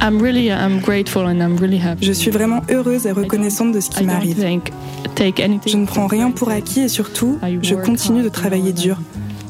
I'm 0.00 0.20
really, 0.20 0.50
I'm 0.50 0.80
grateful 0.80 1.22
and 1.22 1.40
I'm 1.40 1.56
really 1.56 1.78
happy. 1.78 2.06
Je 2.06 2.12
suis 2.12 2.30
vraiment 2.30 2.62
heureuse 2.70 3.06
et 3.06 3.12
reconnaissante 3.12 3.72
de 3.72 3.80
ce 3.80 3.90
qui 3.90 4.04
m'arrive. 4.04 4.44
Je 5.66 5.76
ne 5.76 5.86
prends 5.86 6.06
rien 6.06 6.30
pour 6.30 6.50
acquis 6.50 6.80
et 6.80 6.88
surtout, 6.88 7.38
je 7.62 7.74
continue 7.74 8.22
de 8.22 8.28
travailler 8.28 8.72
dur. 8.72 8.98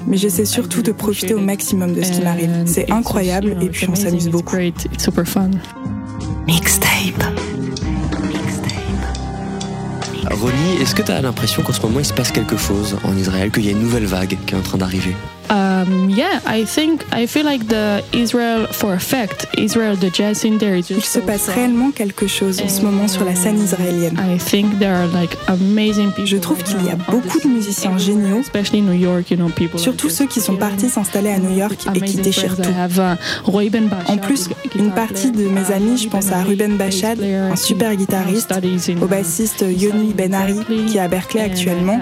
Mais 0.06 0.16
j'essaie 0.16 0.44
surtout 0.44 0.82
de 0.82 0.92
profiter 0.92 1.34
au 1.34 1.40
maximum 1.40 1.94
de 1.94 2.02
ce 2.02 2.12
qui 2.12 2.22
m'arrive. 2.22 2.50
C'est 2.66 2.90
incroyable 2.90 3.56
et 3.60 3.68
puis 3.68 3.86
on 3.88 3.94
s'amuse 3.94 4.28
beaucoup. 4.28 4.56
Mixtape. 6.46 7.24
Ronnie, 10.30 10.82
est-ce 10.82 10.94
que 10.94 11.02
tu 11.02 11.12
as 11.12 11.20
l'impression 11.20 11.62
qu'en 11.62 11.72
ce 11.72 11.80
moment 11.82 12.00
il 12.00 12.04
se 12.04 12.12
passe 12.12 12.32
quelque 12.32 12.56
chose 12.56 12.96
en 13.04 13.16
Israël, 13.16 13.50
qu'il 13.50 13.64
y 13.64 13.68
a 13.68 13.72
une 13.72 13.80
nouvelle 13.80 14.06
vague 14.06 14.36
qui 14.46 14.54
est 14.54 14.58
en 14.58 14.62
train 14.62 14.78
d'arriver? 14.78 15.14
Um, 15.82 16.10
yeah, 16.10 16.40
I 16.46 16.64
think 16.64 17.04
I 17.12 17.26
feel 17.26 17.44
like 17.44 17.66
the 17.68 18.02
Israel 18.12 18.66
for 18.66 18.94
effect, 18.94 19.46
Israel 19.56 19.96
the 19.96 20.10
jazz 20.10 20.38
scene 20.38 20.58
there 20.58 20.76
is 20.76 20.90
Il 20.90 21.02
se 21.02 21.18
passe 21.18 21.48
réellement 21.48 21.90
quelque 21.90 22.26
chose 22.26 22.60
en 22.60 22.68
ce 22.68 22.82
moment 22.82 23.08
sur 23.08 23.24
la 23.24 23.34
scène 23.34 23.58
israélienne. 23.62 24.16
I 24.18 24.38
think 24.38 24.78
there 24.78 24.94
are 24.94 25.08
like 25.08 25.36
amazing 25.48 26.08
people. 26.08 26.26
Je 26.26 26.36
trouve 26.36 26.62
qu'il 26.62 26.82
y 26.84 26.90
a 26.90 26.96
beaucoup 26.96 27.40
de 27.40 27.48
musiciens 27.48 27.96
géniaux, 27.98 28.40
especially 28.40 28.80
in 28.80 28.82
New 28.82 28.98
York, 28.98 29.30
you 29.30 29.36
know, 29.36 29.48
people. 29.48 29.78
are 29.78 29.80
surtout 29.80 30.10
ceux 30.10 30.26
qui 30.26 30.40
sont 30.40 30.56
partis 30.56 30.88
s'installer 30.88 31.30
à 31.30 31.38
New 31.38 31.56
York 31.56 31.78
et 31.94 32.00
qui 32.00 32.16
déchirent 32.16 32.56
tout. 32.56 32.62
Uh, 32.62 33.16
En 34.08 34.16
plus, 34.18 34.48
une 34.76 34.92
partie 34.92 35.30
de 35.30 35.48
mes 35.48 35.70
uh, 35.70 35.74
amis, 35.74 35.98
je 35.98 36.08
pense 36.08 36.30
à 36.32 36.42
Ruben 36.42 36.76
Bachad, 36.76 37.20
un 37.22 37.56
super 37.56 37.94
guitariste, 37.94 38.52
in, 38.52 39.00
au 39.00 39.06
uh, 39.06 39.08
bassiste 39.08 39.64
Yoni 39.68 40.12
Ben-Ari, 40.12 40.60
qui 40.86 40.96
est 40.96 41.00
à 41.00 41.08
Berkeley 41.08 41.42
actuellement. 41.42 41.98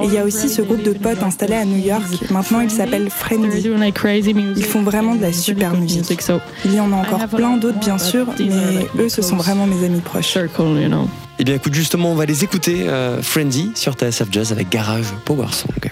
Et 0.00 0.06
il 0.06 0.12
y 0.12 0.18
a 0.18 0.24
aussi 0.24 0.48
ce 0.48 0.62
groupe 0.62 0.82
de 0.82 0.92
potes 0.92 1.22
installés 1.22 1.54
à 1.54 1.64
New 1.64 1.78
York. 1.78 2.04
Maintenant, 2.30 2.60
ils 2.60 2.70
s'appellent 2.70 3.10
Friendly. 3.10 3.62
Ils 4.56 4.64
font 4.64 4.82
vraiment 4.82 5.14
de 5.14 5.20
la 5.20 5.28
Really 5.28 5.38
super 5.38 5.74
musique. 5.74 6.22
Il 6.64 6.74
y 6.74 6.80
en 6.80 6.92
a 6.92 6.96
encore 6.96 7.26
plein 7.28 7.56
d'autres, 7.56 7.78
bien 7.78 7.98
sûr, 7.98 8.26
mais 8.38 8.88
eux, 8.98 9.08
ce 9.08 9.22
sont 9.22 9.36
vraiment 9.36 9.66
mes 9.66 9.84
amis 9.84 10.00
proches. 10.00 10.38
Eh 11.38 11.44
bien 11.44 11.54
écoute, 11.54 11.74
justement, 11.74 12.12
on 12.12 12.14
va 12.14 12.26
les 12.26 12.44
écouter, 12.44 12.88
euh, 12.88 13.22
Friendly, 13.22 13.72
sur 13.74 13.94
TSF 13.94 14.28
Jazz 14.30 14.52
avec 14.52 14.68
Garage 14.68 15.06
Power 15.24 15.48
Song. 15.50 15.90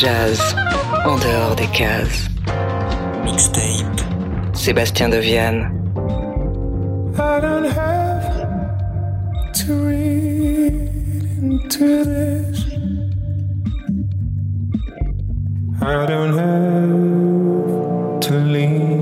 Jazz 0.00 0.40
en 1.04 1.16
dehors 1.18 1.56
des 1.56 1.66
cases. 1.68 2.28
Mixtape. 3.24 4.00
Sébastien 4.52 5.08
Deviane. 5.08 5.70
I 7.16 7.40
don't 7.40 7.70
have 7.70 8.24
to 9.52 9.72
read 9.86 10.74
into 11.42 12.04
this. 12.04 12.64
I 15.80 16.06
don't 16.06 16.36
have 16.38 18.20
to 18.20 18.34
lean 18.52 18.93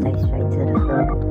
naturally. 0.00 0.74
I 0.90 1.21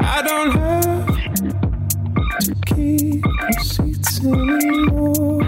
I 0.00 0.22
don't 0.22 0.50
have 0.52 1.06
to 2.40 2.54
keep 2.66 3.24
receipts 3.42 4.24
anymore. 4.24 5.42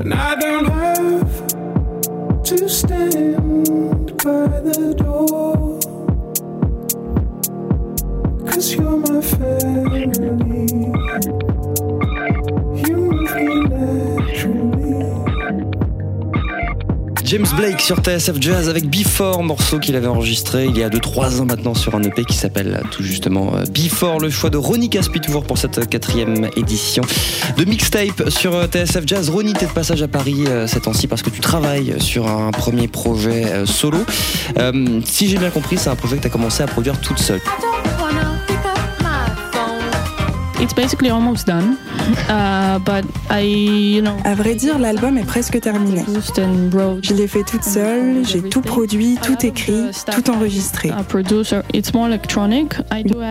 And 0.00 0.14
I 0.14 0.34
don't 0.36 0.66
have 0.66 1.46
to 2.44 2.68
stand 2.68 4.16
by 4.18 4.60
the 4.60 4.94
door. 4.96 5.80
Cause 8.46 8.74
you're 8.74 8.96
my 8.98 9.20
family. 9.20 9.85
James 17.36 17.58
Blake 17.58 17.82
sur 17.82 17.98
TSF 17.98 18.40
Jazz 18.40 18.70
avec 18.70 18.88
Before, 18.88 19.42
morceau 19.42 19.78
qu'il 19.78 19.94
avait 19.94 20.06
enregistré 20.06 20.64
il 20.64 20.78
y 20.78 20.82
a 20.82 20.88
2-3 20.88 21.42
ans 21.42 21.44
maintenant 21.44 21.74
sur 21.74 21.94
un 21.94 22.02
EP 22.02 22.24
qui 22.24 22.34
s'appelle 22.34 22.80
tout 22.90 23.02
justement 23.02 23.52
euh, 23.56 23.64
Before, 23.70 24.20
le 24.20 24.30
choix 24.30 24.48
de 24.48 24.56
Ronnie 24.56 24.88
Caspi 24.88 25.20
toujours 25.20 25.44
pour 25.44 25.58
cette 25.58 25.86
quatrième 25.86 26.48
édition 26.56 27.02
de 27.58 27.64
mixtape 27.66 28.30
sur 28.30 28.54
euh, 28.54 28.66
TSF 28.66 29.02
Jazz. 29.04 29.28
Ronnie, 29.28 29.52
t'es 29.52 29.66
de 29.66 29.70
passage 29.70 30.00
à 30.00 30.08
Paris 30.08 30.44
euh, 30.46 30.66
ces 30.66 30.80
temps-ci 30.80 31.08
parce 31.08 31.20
que 31.20 31.28
tu 31.28 31.40
travailles 31.40 31.96
sur 31.98 32.26
un 32.26 32.52
premier 32.52 32.88
projet 32.88 33.44
euh, 33.44 33.66
solo. 33.66 33.98
Euh, 34.56 35.02
si 35.04 35.28
j'ai 35.28 35.36
bien 35.36 35.50
compris, 35.50 35.76
c'est 35.76 35.90
un 35.90 35.96
projet 35.96 36.16
que 36.16 36.22
tu 36.22 36.28
as 36.28 36.30
commencé 36.30 36.62
à 36.62 36.66
produire 36.66 36.98
toute 37.02 37.18
seule. 37.18 37.40
It's 40.58 40.72
basically 40.72 41.10
almost 41.10 41.46
done, 41.46 41.76
uh, 42.28 42.78
but 42.78 43.04
I, 43.30 43.96
you 43.96 44.02
know, 44.02 44.16
À 44.24 44.34
vrai 44.34 44.54
dire, 44.54 44.78
l'album 44.78 45.18
est 45.18 45.24
presque 45.24 45.60
terminé. 45.60 46.04
Je 47.02 47.14
l'ai 47.14 47.26
fait 47.26 47.42
toute 47.42 47.64
seule, 47.64 48.24
j'ai 48.24 48.42
tout 48.42 48.60
produit, 48.60 49.18
tout 49.22 49.44
écrit, 49.44 49.84
tout 50.12 50.30
enregistré. 50.30 50.90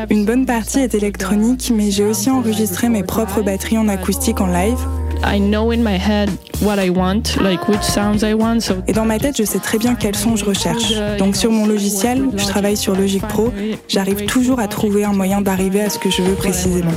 Une 0.09 0.25
bonne 0.25 0.45
partie 0.45 0.79
est 0.79 0.93
électronique, 0.93 1.71
mais 1.75 1.91
j'ai 1.91 2.03
aussi 2.03 2.29
enregistré 2.29 2.89
mes 2.89 3.03
propres 3.03 3.41
batteries 3.41 3.77
en 3.77 3.87
acoustique 3.87 4.41
en 4.41 4.47
live. 4.47 4.77
I 5.23 5.39
know 5.39 5.71
in 5.71 5.77
my 5.77 5.97
head 5.97 6.29
what 6.61 6.77
I 6.77 6.89
want, 6.89 7.37
like 7.41 7.67
which 7.67 7.81
sounds 7.81 8.23
I 8.23 8.33
want. 8.33 8.59
So 8.61 8.75
Et 8.87 8.93
dans 8.93 9.05
ma 9.05 9.17
tête, 9.17 9.37
je 9.37 9.43
sais 9.43 9.59
très 9.59 9.77
bien 9.77 9.95
quels 9.95 10.15
sons 10.15 10.35
je 10.35 10.45
recherche. 10.45 10.93
Donc 11.17 11.35
sur 11.35 11.51
mon 11.51 11.65
logiciel, 11.65 12.29
je 12.35 12.45
travaille 12.45 12.77
sur 12.77 12.95
Logic 12.95 13.25
Pro, 13.25 13.51
j'arrive 13.87 14.25
toujours 14.25 14.59
à 14.59 14.67
trouver 14.67 15.03
un 15.03 15.13
moyen 15.13 15.41
d'arriver 15.41 15.81
à 15.81 15.89
ce 15.89 15.99
que 15.99 16.09
je 16.09 16.21
veux 16.21 16.35
précisément. 16.35 16.91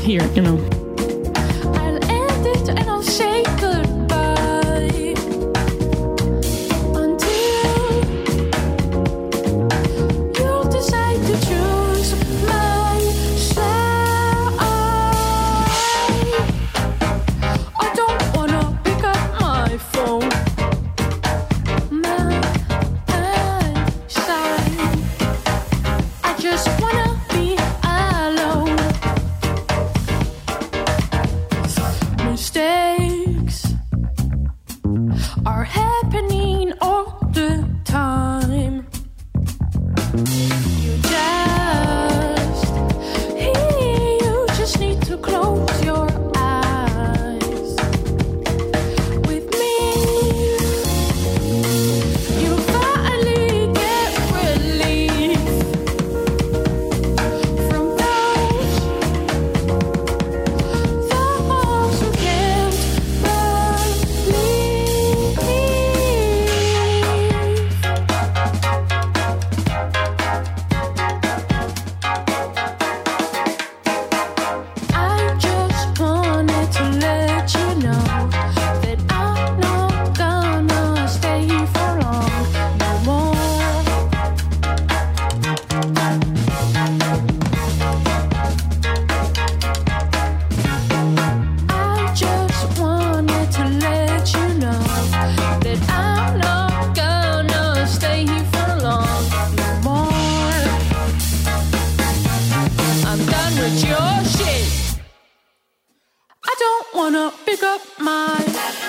Don't 107.11 107.15
wanna 107.15 107.33
pick 107.47 107.63
up 107.63 107.81
my 108.01 108.45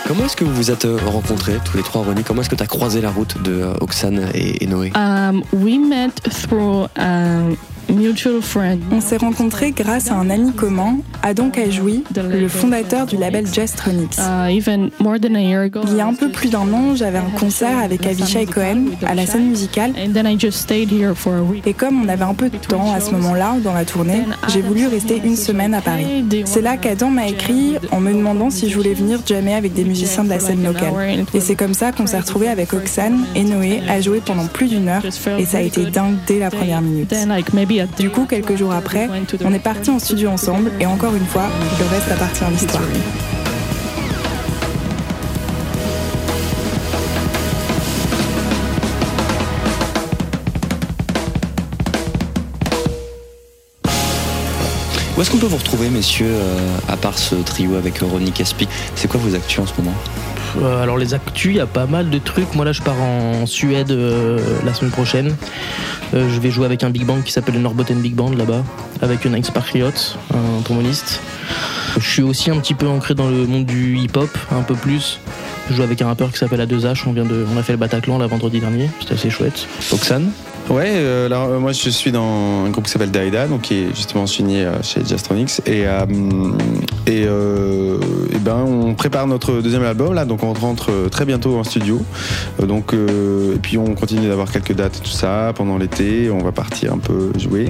Comment 0.08 0.26
est-ce 0.26 0.36
que 0.36 0.44
vous 0.44 0.54
vous 0.56 0.72
êtes 0.72 0.86
euh, 0.86 0.98
rencontrés 1.06 1.58
tous 1.64 1.78
les 1.78 1.84
trois, 1.84 2.04
Ronnie 2.04 2.24
Comment 2.24 2.42
est-ce 2.42 2.50
que 2.50 2.56
tu 2.56 2.64
as 2.64 2.68
croisé 2.68 3.00
la 3.02 3.12
route 3.12 3.42
de 3.44 3.62
euh, 3.62 3.74
Oxane 3.82 4.30
et, 4.34 4.64
et 4.64 4.68
Noé? 4.68 4.92
Um, 4.96 5.44
we 5.54 5.78
met 5.78 6.10
through 6.24 6.88
um, 6.98 7.56
mutual 7.90 8.42
friend. 8.42 8.82
On 8.92 9.02
s'est 9.02 9.18
rencontrés 9.18 9.72
grâce 9.72 10.12
à 10.12 10.16
un 10.16 10.30
ami 10.30 10.52
commun, 10.54 10.98
Adam 11.24 11.50
Kajoui, 11.50 12.04
le 12.16 12.48
fondateur 12.48 13.06
du 13.06 13.18
label. 13.18 13.46
Uh, 13.46 14.22
a 14.22 14.52
year 14.52 15.62
ago, 15.62 15.82
Il 15.88 15.96
y 15.96 16.02
a 16.02 16.08
un 16.08 16.14
peu 16.14 16.30
plus 16.30 16.50
d'un 16.50 16.72
an, 16.74 16.96
j'avais 16.96 17.18
un 17.18 17.32
concert 17.40 17.78
avec 17.78 18.06
Avishai 18.06 18.46
Cohen 18.46 18.86
à 19.06 19.16
la 19.16 19.26
scène 19.26 19.50
musicale. 19.50 19.94
just. 20.40 20.72
Et 20.72 21.74
comme 21.74 22.04
on 22.04 22.10
avait 22.10 22.24
un 22.24 22.34
peu 22.34 22.50
de 22.50 22.58
temps 22.58 22.94
à 22.94 23.00
ce 23.00 23.12
moment-là 23.12 23.56
dans 23.64 23.74
la 23.74 23.86
tournée, 23.86 24.24
j'ai 24.50 24.62
voulu 24.62 24.88
rester 24.88 25.22
une 25.24 25.36
semaine 25.36 25.74
à 25.74 25.82
Paris. 25.82 26.26
C'est 26.46 26.62
là 26.62 26.78
qu'Adam 26.78 27.10
m'a 27.10 27.28
écrit 27.28 27.76
en 27.92 28.00
me 28.00 28.14
demandant 28.14 28.50
si 28.50 28.70
je 28.70 28.76
voulais 28.76 28.94
venir 28.94 29.20
jammer 29.26 29.54
avec 29.54 29.74
des 29.74 29.84
musiciens 29.84 30.24
de 30.24 30.30
la 30.30 30.40
scène 30.40 30.64
locale. 30.64 31.26
Et 31.34 31.40
c'est 31.40 31.56
comme 31.56 31.74
ça 31.74 31.92
qu'on 31.92 32.08
s'est 32.08 32.20
retrouvés 32.20 32.50
avec 32.50 32.74
Oxane 32.74 33.26
et 33.36 33.44
Noé 33.44 33.82
à 33.88 34.02
jouer 34.02 34.22
pendant 34.26 34.46
plus 34.48 34.68
d'une 34.68 34.88
heure 34.90 35.04
et 35.38 35.46
ça 35.46 35.58
a 35.58 35.62
été 35.62 35.86
dingue 35.86 36.16
dès 36.28 36.40
la 36.40 36.50
première 36.50 36.82
minute. 36.82 37.14
Du 37.98 38.10
coup, 38.10 38.26
quelques 38.26 38.56
jours 38.56 38.74
après, 38.74 39.10
on 39.44 39.54
est 39.54 39.60
parti 39.60 39.90
en 39.90 40.00
studio 40.00 40.30
ensemble 40.30 40.72
et 40.80 40.86
encore 40.86 41.16
une 41.16 41.26
fois, 41.26 41.48
le 41.80 41.86
reste 41.88 42.12
appartient 42.12 42.44
à 42.44 42.50
l'histoire. 42.50 42.84
Où 55.18 55.22
est-ce 55.22 55.32
qu'on 55.32 55.38
peut 55.38 55.48
vous 55.48 55.58
retrouver, 55.58 55.90
messieurs, 55.90 56.32
euh, 56.32 56.78
à 56.88 56.96
part 56.96 57.18
ce 57.18 57.36
trio 57.36 57.76
avec 57.76 58.00
Ronnie 58.00 58.32
Caspi? 58.32 58.70
C'est 58.96 59.10
quoi 59.10 59.20
vos 59.20 59.36
actus 59.36 59.60
en 59.60 59.68
ce 59.68 59.74
moment? 59.78 59.94
Euh, 60.58 60.84
alors 60.84 60.98
les 60.98 61.14
actus, 61.14 61.52
il 61.52 61.58
y 61.58 61.60
a 61.60 61.68
pas 61.68 61.86
mal 61.86 62.10
de 62.10 62.18
trucs. 62.18 62.54
Moi 62.56 62.66
là, 62.66 62.72
je 62.72 62.82
pars 62.82 63.00
en 63.02 63.46
Suède 63.46 63.92
euh, 63.92 64.40
la 64.66 64.74
semaine 64.74 64.92
prochaine. 64.92 65.36
Euh, 66.14 66.30
je 66.30 66.40
vais 66.40 66.52
jouer 66.52 66.66
avec 66.66 66.84
un 66.84 66.90
big 66.90 67.06
band 67.06 67.22
qui 67.22 67.32
s'appelle 67.32 67.56
le 67.56 67.62
Norbotten 67.62 68.00
Big 68.00 68.16
Band 68.16 68.32
là-bas, 68.32 68.64
avec 69.02 69.26
Nice 69.26 69.52
Patriot, 69.52 69.92
un 70.34 70.62
tromboniste. 70.64 71.22
Je 72.00 72.08
suis 72.08 72.22
aussi 72.22 72.50
un 72.50 72.58
petit 72.58 72.74
peu 72.74 72.88
ancré 72.88 73.16
dans 73.16 73.30
le 73.30 73.46
monde 73.46 73.66
du 73.66 73.98
hip-hop, 73.98 74.30
un 74.52 74.62
peu 74.62 74.76
plus. 74.76 75.20
Je 75.70 75.76
joue 75.76 75.84
avec 75.84 76.02
un 76.02 76.08
rappeur 76.08 76.32
qui 76.32 76.38
s'appelle 76.38 76.62
A2H. 76.62 77.04
On 77.06 77.12
vient 77.12 77.26
de, 77.26 77.46
on 77.54 77.58
a 77.58 77.64
fait 77.64 77.74
le 77.74 77.78
Bataclan 77.78 78.18
là 78.18 78.28
vendredi 78.28 78.60
dernier. 78.60 78.90
C'était 79.00 79.14
assez 79.14 79.30
chouette. 79.30 79.68
Oxane 79.92 80.32
Ouais, 80.70 80.92
euh, 80.98 81.26
alors, 81.26 81.48
euh, 81.48 81.60
moi 81.60 81.72
je 81.72 81.90
suis 81.90 82.12
dans 82.12 82.66
un 82.66 82.70
groupe 82.70 82.86
qui 82.86 82.92
s'appelle 82.92 83.10
Daida, 83.10 83.48
donc 83.48 83.62
qui 83.62 83.74
est 83.74 83.96
justement 83.96 84.28
signé 84.28 84.66
euh, 84.66 84.84
chez 84.84 85.04
Jastronics. 85.04 85.62
Et, 85.66 85.86
ben, 88.40 88.64
on 88.66 88.94
prépare 88.94 89.28
notre 89.28 89.62
deuxième 89.62 89.84
album 89.84 90.14
là, 90.14 90.26
donc 90.26 90.44
on 90.44 90.54
rentre 90.54 90.92
très 91.10 91.26
bientôt 91.26 91.58
en 91.58 91.64
studio. 91.64 92.02
Donc, 92.62 92.94
et 92.94 93.60
puis 93.60 93.78
on 93.78 93.96
continue 93.96 94.28
d'avoir 94.28 94.52
quelques 94.52 94.74
dates 94.74 94.98
et 94.98 95.02
tout 95.02 95.10
ça 95.10 95.54
pendant 95.56 95.78
l'été. 95.78 96.30
On 96.30 96.44
va 96.44 96.52
partir 96.52 96.94
un 96.94 97.00
peu 97.00 97.32
jouer. 97.38 97.70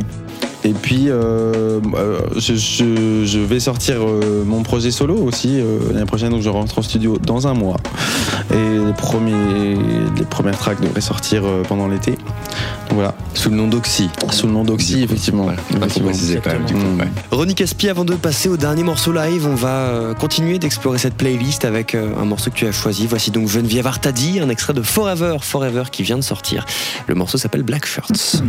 Et 0.65 0.73
puis, 0.73 1.05
euh, 1.07 1.79
euh, 1.95 2.19
je, 2.35 2.53
je- 2.55 3.23
je 3.25 3.39
vais 3.39 3.59
sortir 3.61 3.95
euh, 4.01 4.43
mon 4.45 4.61
projet 4.63 4.91
solo 4.91 5.15
aussi 5.15 5.57
euh, 5.59 5.79
l'année 5.93 6.05
prochaine, 6.05 6.31
donc 6.31 6.41
je 6.41 6.49
rentre 6.49 6.77
en 6.77 6.81
studio 6.81 7.17
dans 7.17 7.47
un 7.47 7.53
mois. 7.53 7.77
Et 8.53 8.55
les, 8.85 8.93
premiers, 8.93 9.75
les 10.17 10.25
premières 10.25 10.57
tracks 10.57 10.81
devraient 10.81 10.99
sortir 10.99 11.43
euh, 11.45 11.63
pendant 11.67 11.87
l'été. 11.87 12.11
Donc 12.11 12.95
voilà. 12.95 13.13
Sous 13.35 13.49
le 13.49 13.55
nom 13.55 13.67
d'Oxy. 13.67 14.09
Sous 14.31 14.47
le 14.47 14.53
nom 14.53 14.63
d'Oxy, 14.65 15.01
effectivement. 15.03 15.43
Voilà, 15.43 15.59
faut 15.59 15.77
Effectivement. 15.77 16.09
préciser 16.09 16.41
quand 16.43 16.51
même, 16.51 16.65
du 16.65 16.73
coup, 16.73 16.79
ouais. 16.99 17.07
Ronnie 17.31 17.55
Caspi, 17.55 17.87
avant 17.87 18.03
de 18.03 18.15
passer 18.15 18.49
au 18.49 18.57
dernier 18.57 18.83
morceau 18.83 19.13
live, 19.13 19.47
on 19.47 19.55
va 19.55 19.69
euh, 19.69 20.13
continuer 20.13 20.59
d'explorer 20.59 20.97
cette 20.97 21.13
playlist 21.15 21.63
avec 21.63 21.95
euh, 21.95 22.09
un 22.19 22.25
morceau 22.25 22.49
que 22.49 22.55
tu 22.55 22.67
as 22.67 22.71
choisi. 22.73 23.07
Voici 23.07 23.31
donc 23.31 23.47
Geneviève 23.47 23.87
Artadi, 23.87 24.39
un 24.41 24.49
extrait 24.49 24.73
de 24.73 24.81
Forever, 24.81 25.37
Forever 25.41 25.83
qui 25.91 26.03
vient 26.03 26.17
de 26.17 26.23
sortir. 26.23 26.65
Le 27.07 27.15
morceau 27.15 27.37
s'appelle 27.37 27.63
Black 27.63 27.85
Shirts. 27.85 28.41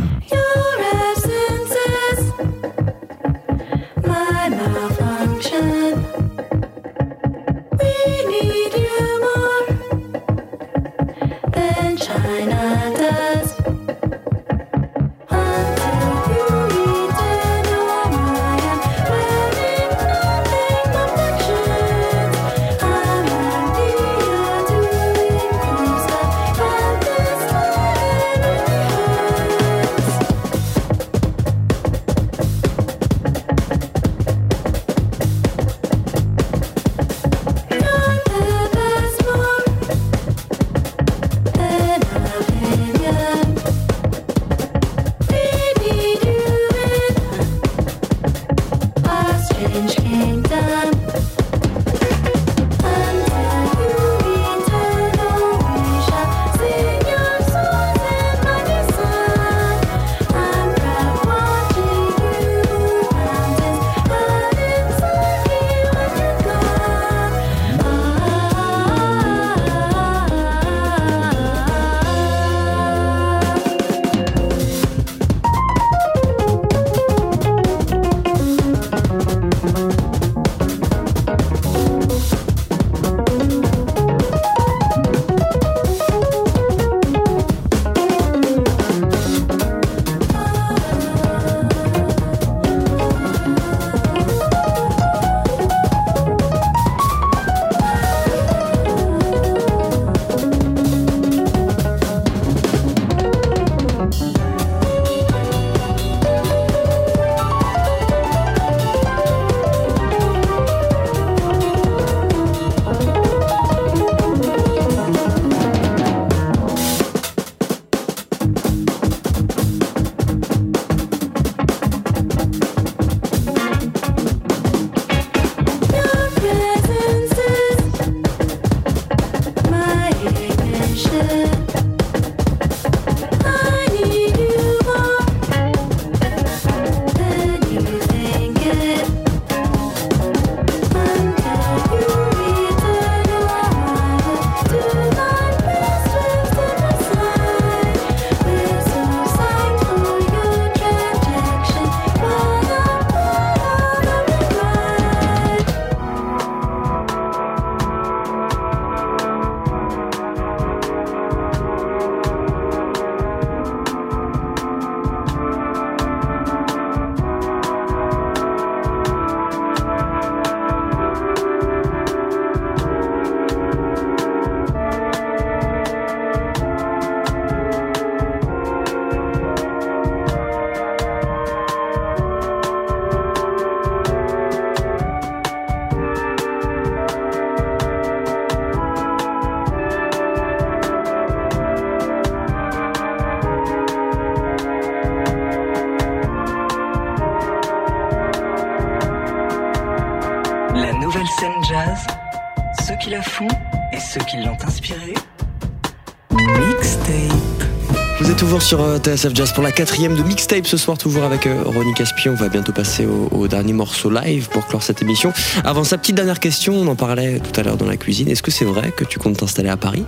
Toujours 208.61 208.81
sur 208.81 208.81
euh, 208.83 208.99
TSF 208.99 209.35
Jazz 209.35 209.53
pour 209.53 209.63
la 209.63 209.73
quatrième 209.73 210.15
de 210.15 210.23
mixtape 210.23 210.67
ce 210.67 210.77
soir, 210.77 210.99
toujours 210.99 211.25
avec 211.25 211.47
euh, 211.47 211.63
Ronnie 211.65 211.95
Caspian. 211.95 212.33
On 212.33 212.37
va 212.37 212.49
bientôt 212.49 212.73
passer 212.73 213.07
au, 213.07 213.29
au 213.37 213.49
dernier 213.49 213.73
morceau 213.73 214.11
live 214.11 214.49
pour 214.49 214.67
clore 214.67 214.83
cette 214.83 215.03
émission. 215.03 215.33
Avant 215.65 215.85
sa 215.85 215.99
petite 215.99 216.17
dernière 216.17 216.41
question, 216.41 216.75
on 216.75 216.87
en 216.87 216.95
parlait 216.95 217.41
tout 217.41 217.59
à 217.59 217.63
l'heure 217.63 217.77
dans 217.77 217.87
la 217.87 217.97
cuisine. 217.97 218.29
Est-ce 218.29 218.43
que 218.43 218.51
c'est 218.51 218.65
vrai 218.65 218.93
que 218.95 219.05
tu 219.05 219.19
comptes 219.19 219.39
t'installer 219.39 219.69
à 219.69 219.77
Paris? 219.77 220.05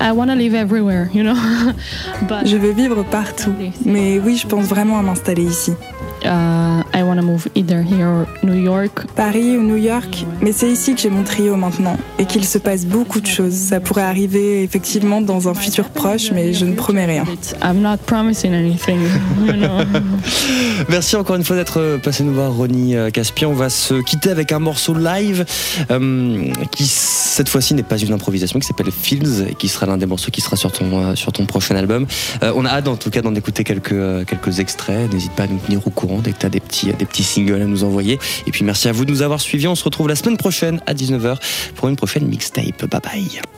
I 0.00 0.10
want 0.12 0.26
to 0.26 0.34
live 0.34 0.54
everywhere, 0.54 1.08
you 1.14 1.22
know. 1.22 1.34
But 2.28 2.46
Je 2.46 2.56
veux 2.56 2.72
vivre 2.72 3.02
partout, 3.04 3.52
mais 3.84 4.18
oui, 4.18 4.36
je 4.36 4.46
pense 4.46 4.66
vraiment 4.66 4.98
à 4.98 5.02
m'installer 5.02 5.44
ici. 5.44 5.72
uh, 6.22 6.26
I 6.26 6.84
want 7.16 7.22
to 7.22 7.26
move 7.26 7.48
either 7.54 7.82
here 7.82 8.06
or 8.06 8.26
New 8.42 8.54
York. 8.54 9.06
Paris 9.14 9.56
ou 9.56 9.62
New 9.62 9.76
York, 9.76 10.24
mais 10.40 10.52
c'est 10.52 10.70
ici 10.70 10.94
que 10.94 11.00
j'ai 11.00 11.10
mon 11.10 11.24
trio 11.24 11.56
maintenant 11.56 11.96
et 12.18 12.26
qu'il 12.26 12.44
se 12.44 12.58
passe 12.58 12.84
beaucoup 12.86 13.20
de 13.20 13.26
choses. 13.26 13.54
Ça 13.54 13.80
pourrait 13.80 14.02
arriver 14.02 14.62
effectivement 14.62 15.20
dans 15.20 15.48
un 15.48 15.54
futur 15.54 15.88
proche, 15.88 16.30
mais 16.32 16.52
je 16.52 16.64
ne 16.64 16.74
promets 16.74 17.06
rien. 17.06 17.24
I'm 17.62 17.80
not 17.80 17.98
promising 18.06 18.52
anything, 18.54 19.00
you 19.46 19.52
know. 19.52 19.84
Merci 20.88 21.16
encore 21.16 21.36
une 21.36 21.44
fois 21.44 21.56
d'être 21.56 21.80
euh, 21.80 21.98
passé 21.98 22.24
nous 22.24 22.34
voir, 22.34 22.52
Ronnie 22.52 22.96
euh, 22.96 23.10
Caspian. 23.10 23.50
On 23.50 23.54
va 23.54 23.70
se 23.70 23.94
quitter 24.02 24.30
avec 24.30 24.52
un 24.52 24.58
morceau 24.58 24.94
live 24.94 25.44
euh, 25.90 26.52
qui, 26.70 26.86
cette 26.86 27.48
fois-ci, 27.48 27.74
n'est 27.74 27.82
pas 27.82 27.98
une 27.98 28.12
improvisation, 28.12 28.58
qui 28.58 28.66
s'appelle 28.66 28.90
Fields 28.90 29.46
et 29.50 29.54
qui 29.54 29.68
sera 29.68 29.86
l'un 29.86 29.96
des 29.96 30.06
morceaux 30.06 30.30
qui 30.30 30.40
sera 30.40 30.56
sur 30.56 30.72
ton, 30.72 31.10
euh, 31.10 31.14
sur 31.14 31.32
ton 31.32 31.46
prochain 31.46 31.76
album. 31.76 32.06
Euh, 32.42 32.52
on 32.56 32.64
a 32.64 32.70
hâte, 32.70 32.88
en 32.88 32.96
tout 32.96 33.10
cas, 33.10 33.22
d'en 33.22 33.34
écouter 33.34 33.64
quelques, 33.64 34.26
quelques 34.26 34.58
extraits. 34.58 35.12
N'hésite 35.12 35.32
pas 35.32 35.44
à 35.44 35.46
nous 35.46 35.58
tenir 35.58 35.86
au 35.86 35.90
courant 35.90 36.20
dès 36.20 36.32
que 36.32 36.38
tu 36.38 36.46
as 36.46 36.48
des 36.48 36.60
petits, 36.60 36.92
des 36.92 37.05
petits 37.06 37.24
singles 37.24 37.62
à 37.62 37.66
nous 37.66 37.84
envoyer. 37.84 38.18
Et 38.46 38.50
puis, 38.50 38.64
merci 38.64 38.88
à 38.88 38.92
vous 38.92 39.04
de 39.04 39.10
nous 39.10 39.22
avoir 39.22 39.40
suivis. 39.40 39.68
On 39.68 39.74
se 39.74 39.84
retrouve 39.84 40.08
la 40.08 40.16
semaine 40.16 40.36
prochaine 40.36 40.80
à 40.86 40.94
19h 40.94 41.38
pour 41.74 41.88
une 41.88 41.96
prochaine 41.96 42.26
mixtape. 42.26 42.86
Bye 42.86 43.00
bye. 43.00 43.55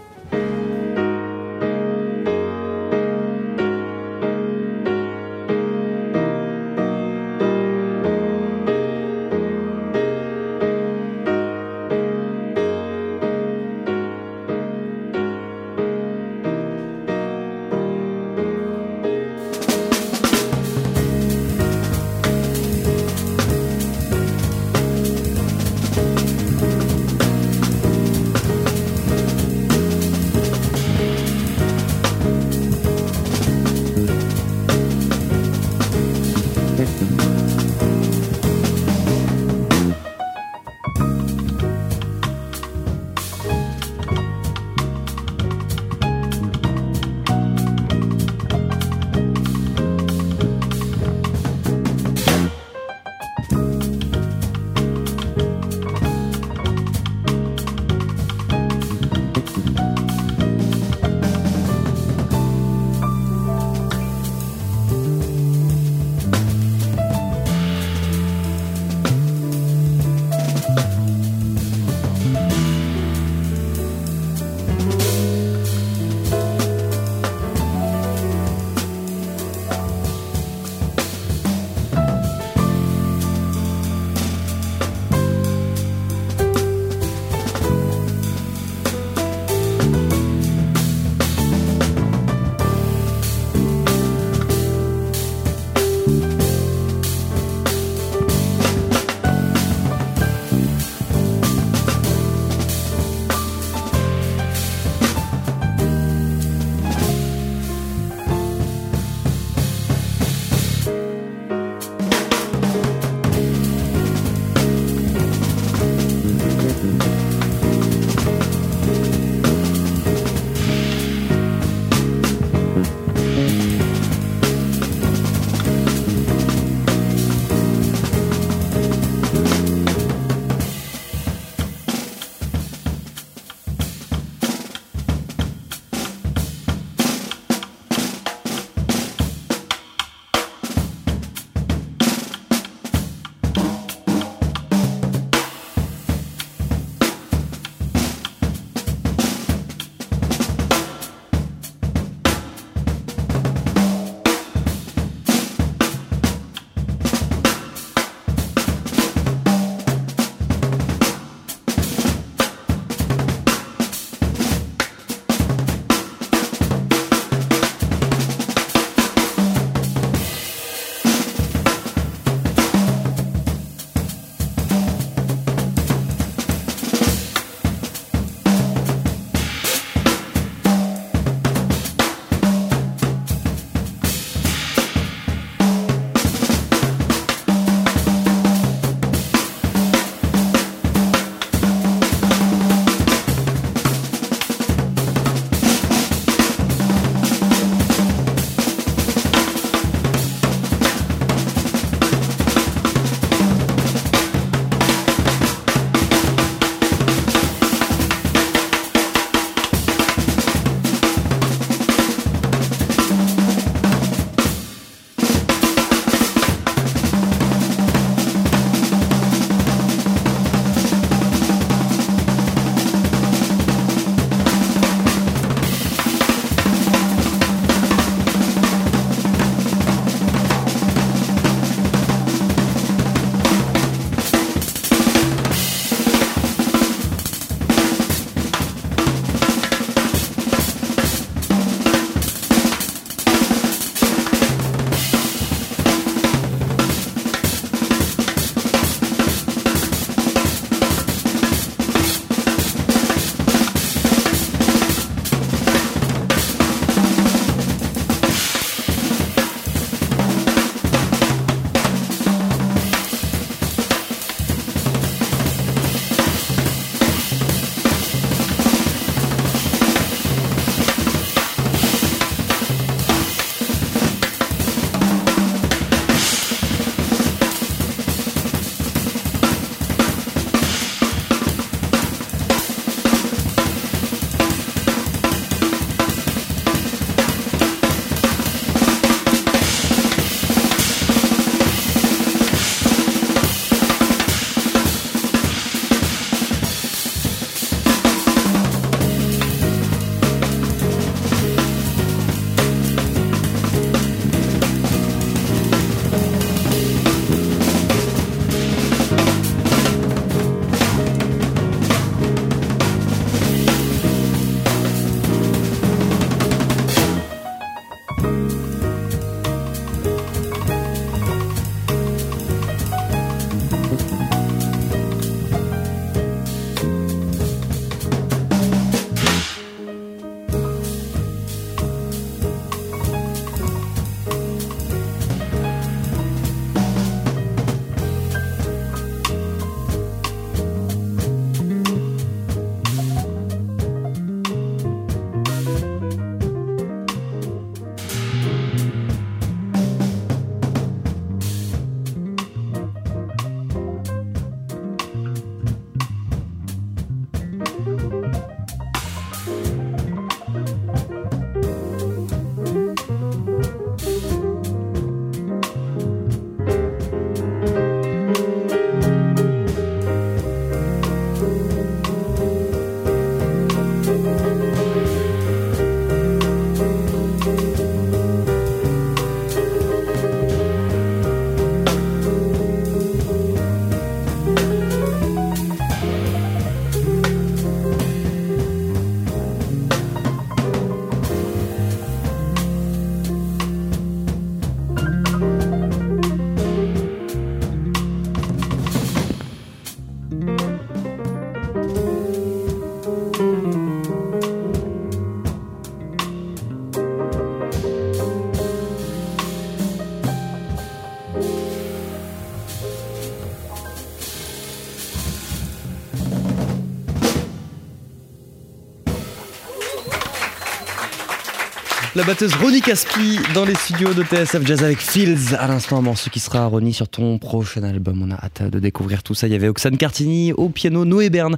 La 422.18 422.24
batteuse 422.24 422.52
Ronnie 422.54 422.80
Caspi 422.80 423.38
dans 423.54 423.64
les 423.64 423.76
studios 423.76 424.12
de 424.12 424.24
TSF 424.24 424.66
Jazz 424.66 424.82
avec 424.82 424.98
Fields. 424.98 425.54
À 425.56 425.68
l'instant, 425.68 425.98
un 425.98 426.00
morceau 426.00 426.30
qui 426.30 426.40
sera 426.40 426.66
Ronnie 426.66 426.92
sur 426.92 427.08
ton 427.08 427.38
prochain 427.38 427.84
album. 427.84 428.20
On 428.24 428.32
a 428.32 428.34
hâte 428.34 428.64
de 428.64 428.80
découvrir 428.80 429.22
tout 429.22 429.34
ça. 429.34 429.46
Il 429.46 429.52
y 429.52 429.54
avait 429.54 429.68
Oxane 429.68 429.96
Cartini 429.96 430.52
au 430.52 430.68
piano, 430.68 431.04
Noé 431.04 431.30
Berne 431.30 431.56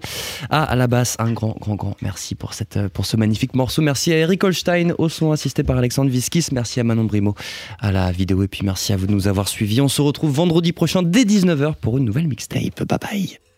à 0.51 0.77
la 0.77 0.87
basse. 0.87 1.17
Un 1.19 1.33
grand, 1.33 1.57
grand, 1.59 1.77
grand 1.77 1.97
merci 2.03 2.35
pour, 2.35 2.53
cette, 2.53 2.89
pour 2.89 3.07
ce 3.07 3.17
magnifique 3.17 3.55
morceau. 3.55 3.81
Merci 3.81 4.13
à 4.13 4.19
Eric 4.19 4.45
Holstein 4.45 4.93
au 4.99 5.09
son 5.09 5.33
assisté 5.33 5.63
par 5.63 5.79
Alexandre 5.79 6.11
Viskis. 6.11 6.49
Merci 6.53 6.79
à 6.79 6.85
Manon 6.85 7.05
Brimo 7.05 7.35
à 7.79 7.91
la 7.91 8.13
vidéo. 8.13 8.43
Et 8.43 8.49
puis 8.49 8.61
merci 8.63 8.93
à 8.93 8.99
vous 8.99 9.07
de 9.07 9.13
nous 9.13 9.29
avoir 9.29 9.49
suivis. 9.49 9.81
On 9.81 9.89
se 9.89 10.03
retrouve 10.03 10.33
vendredi 10.33 10.75
prochain 10.75 11.03
dès 11.03 11.23
19h 11.23 11.77
pour 11.81 11.97
une 11.97 12.05
nouvelle 12.05 12.29
mixtape. 12.29 12.85
Bye 12.85 12.99
bye. 13.01 13.50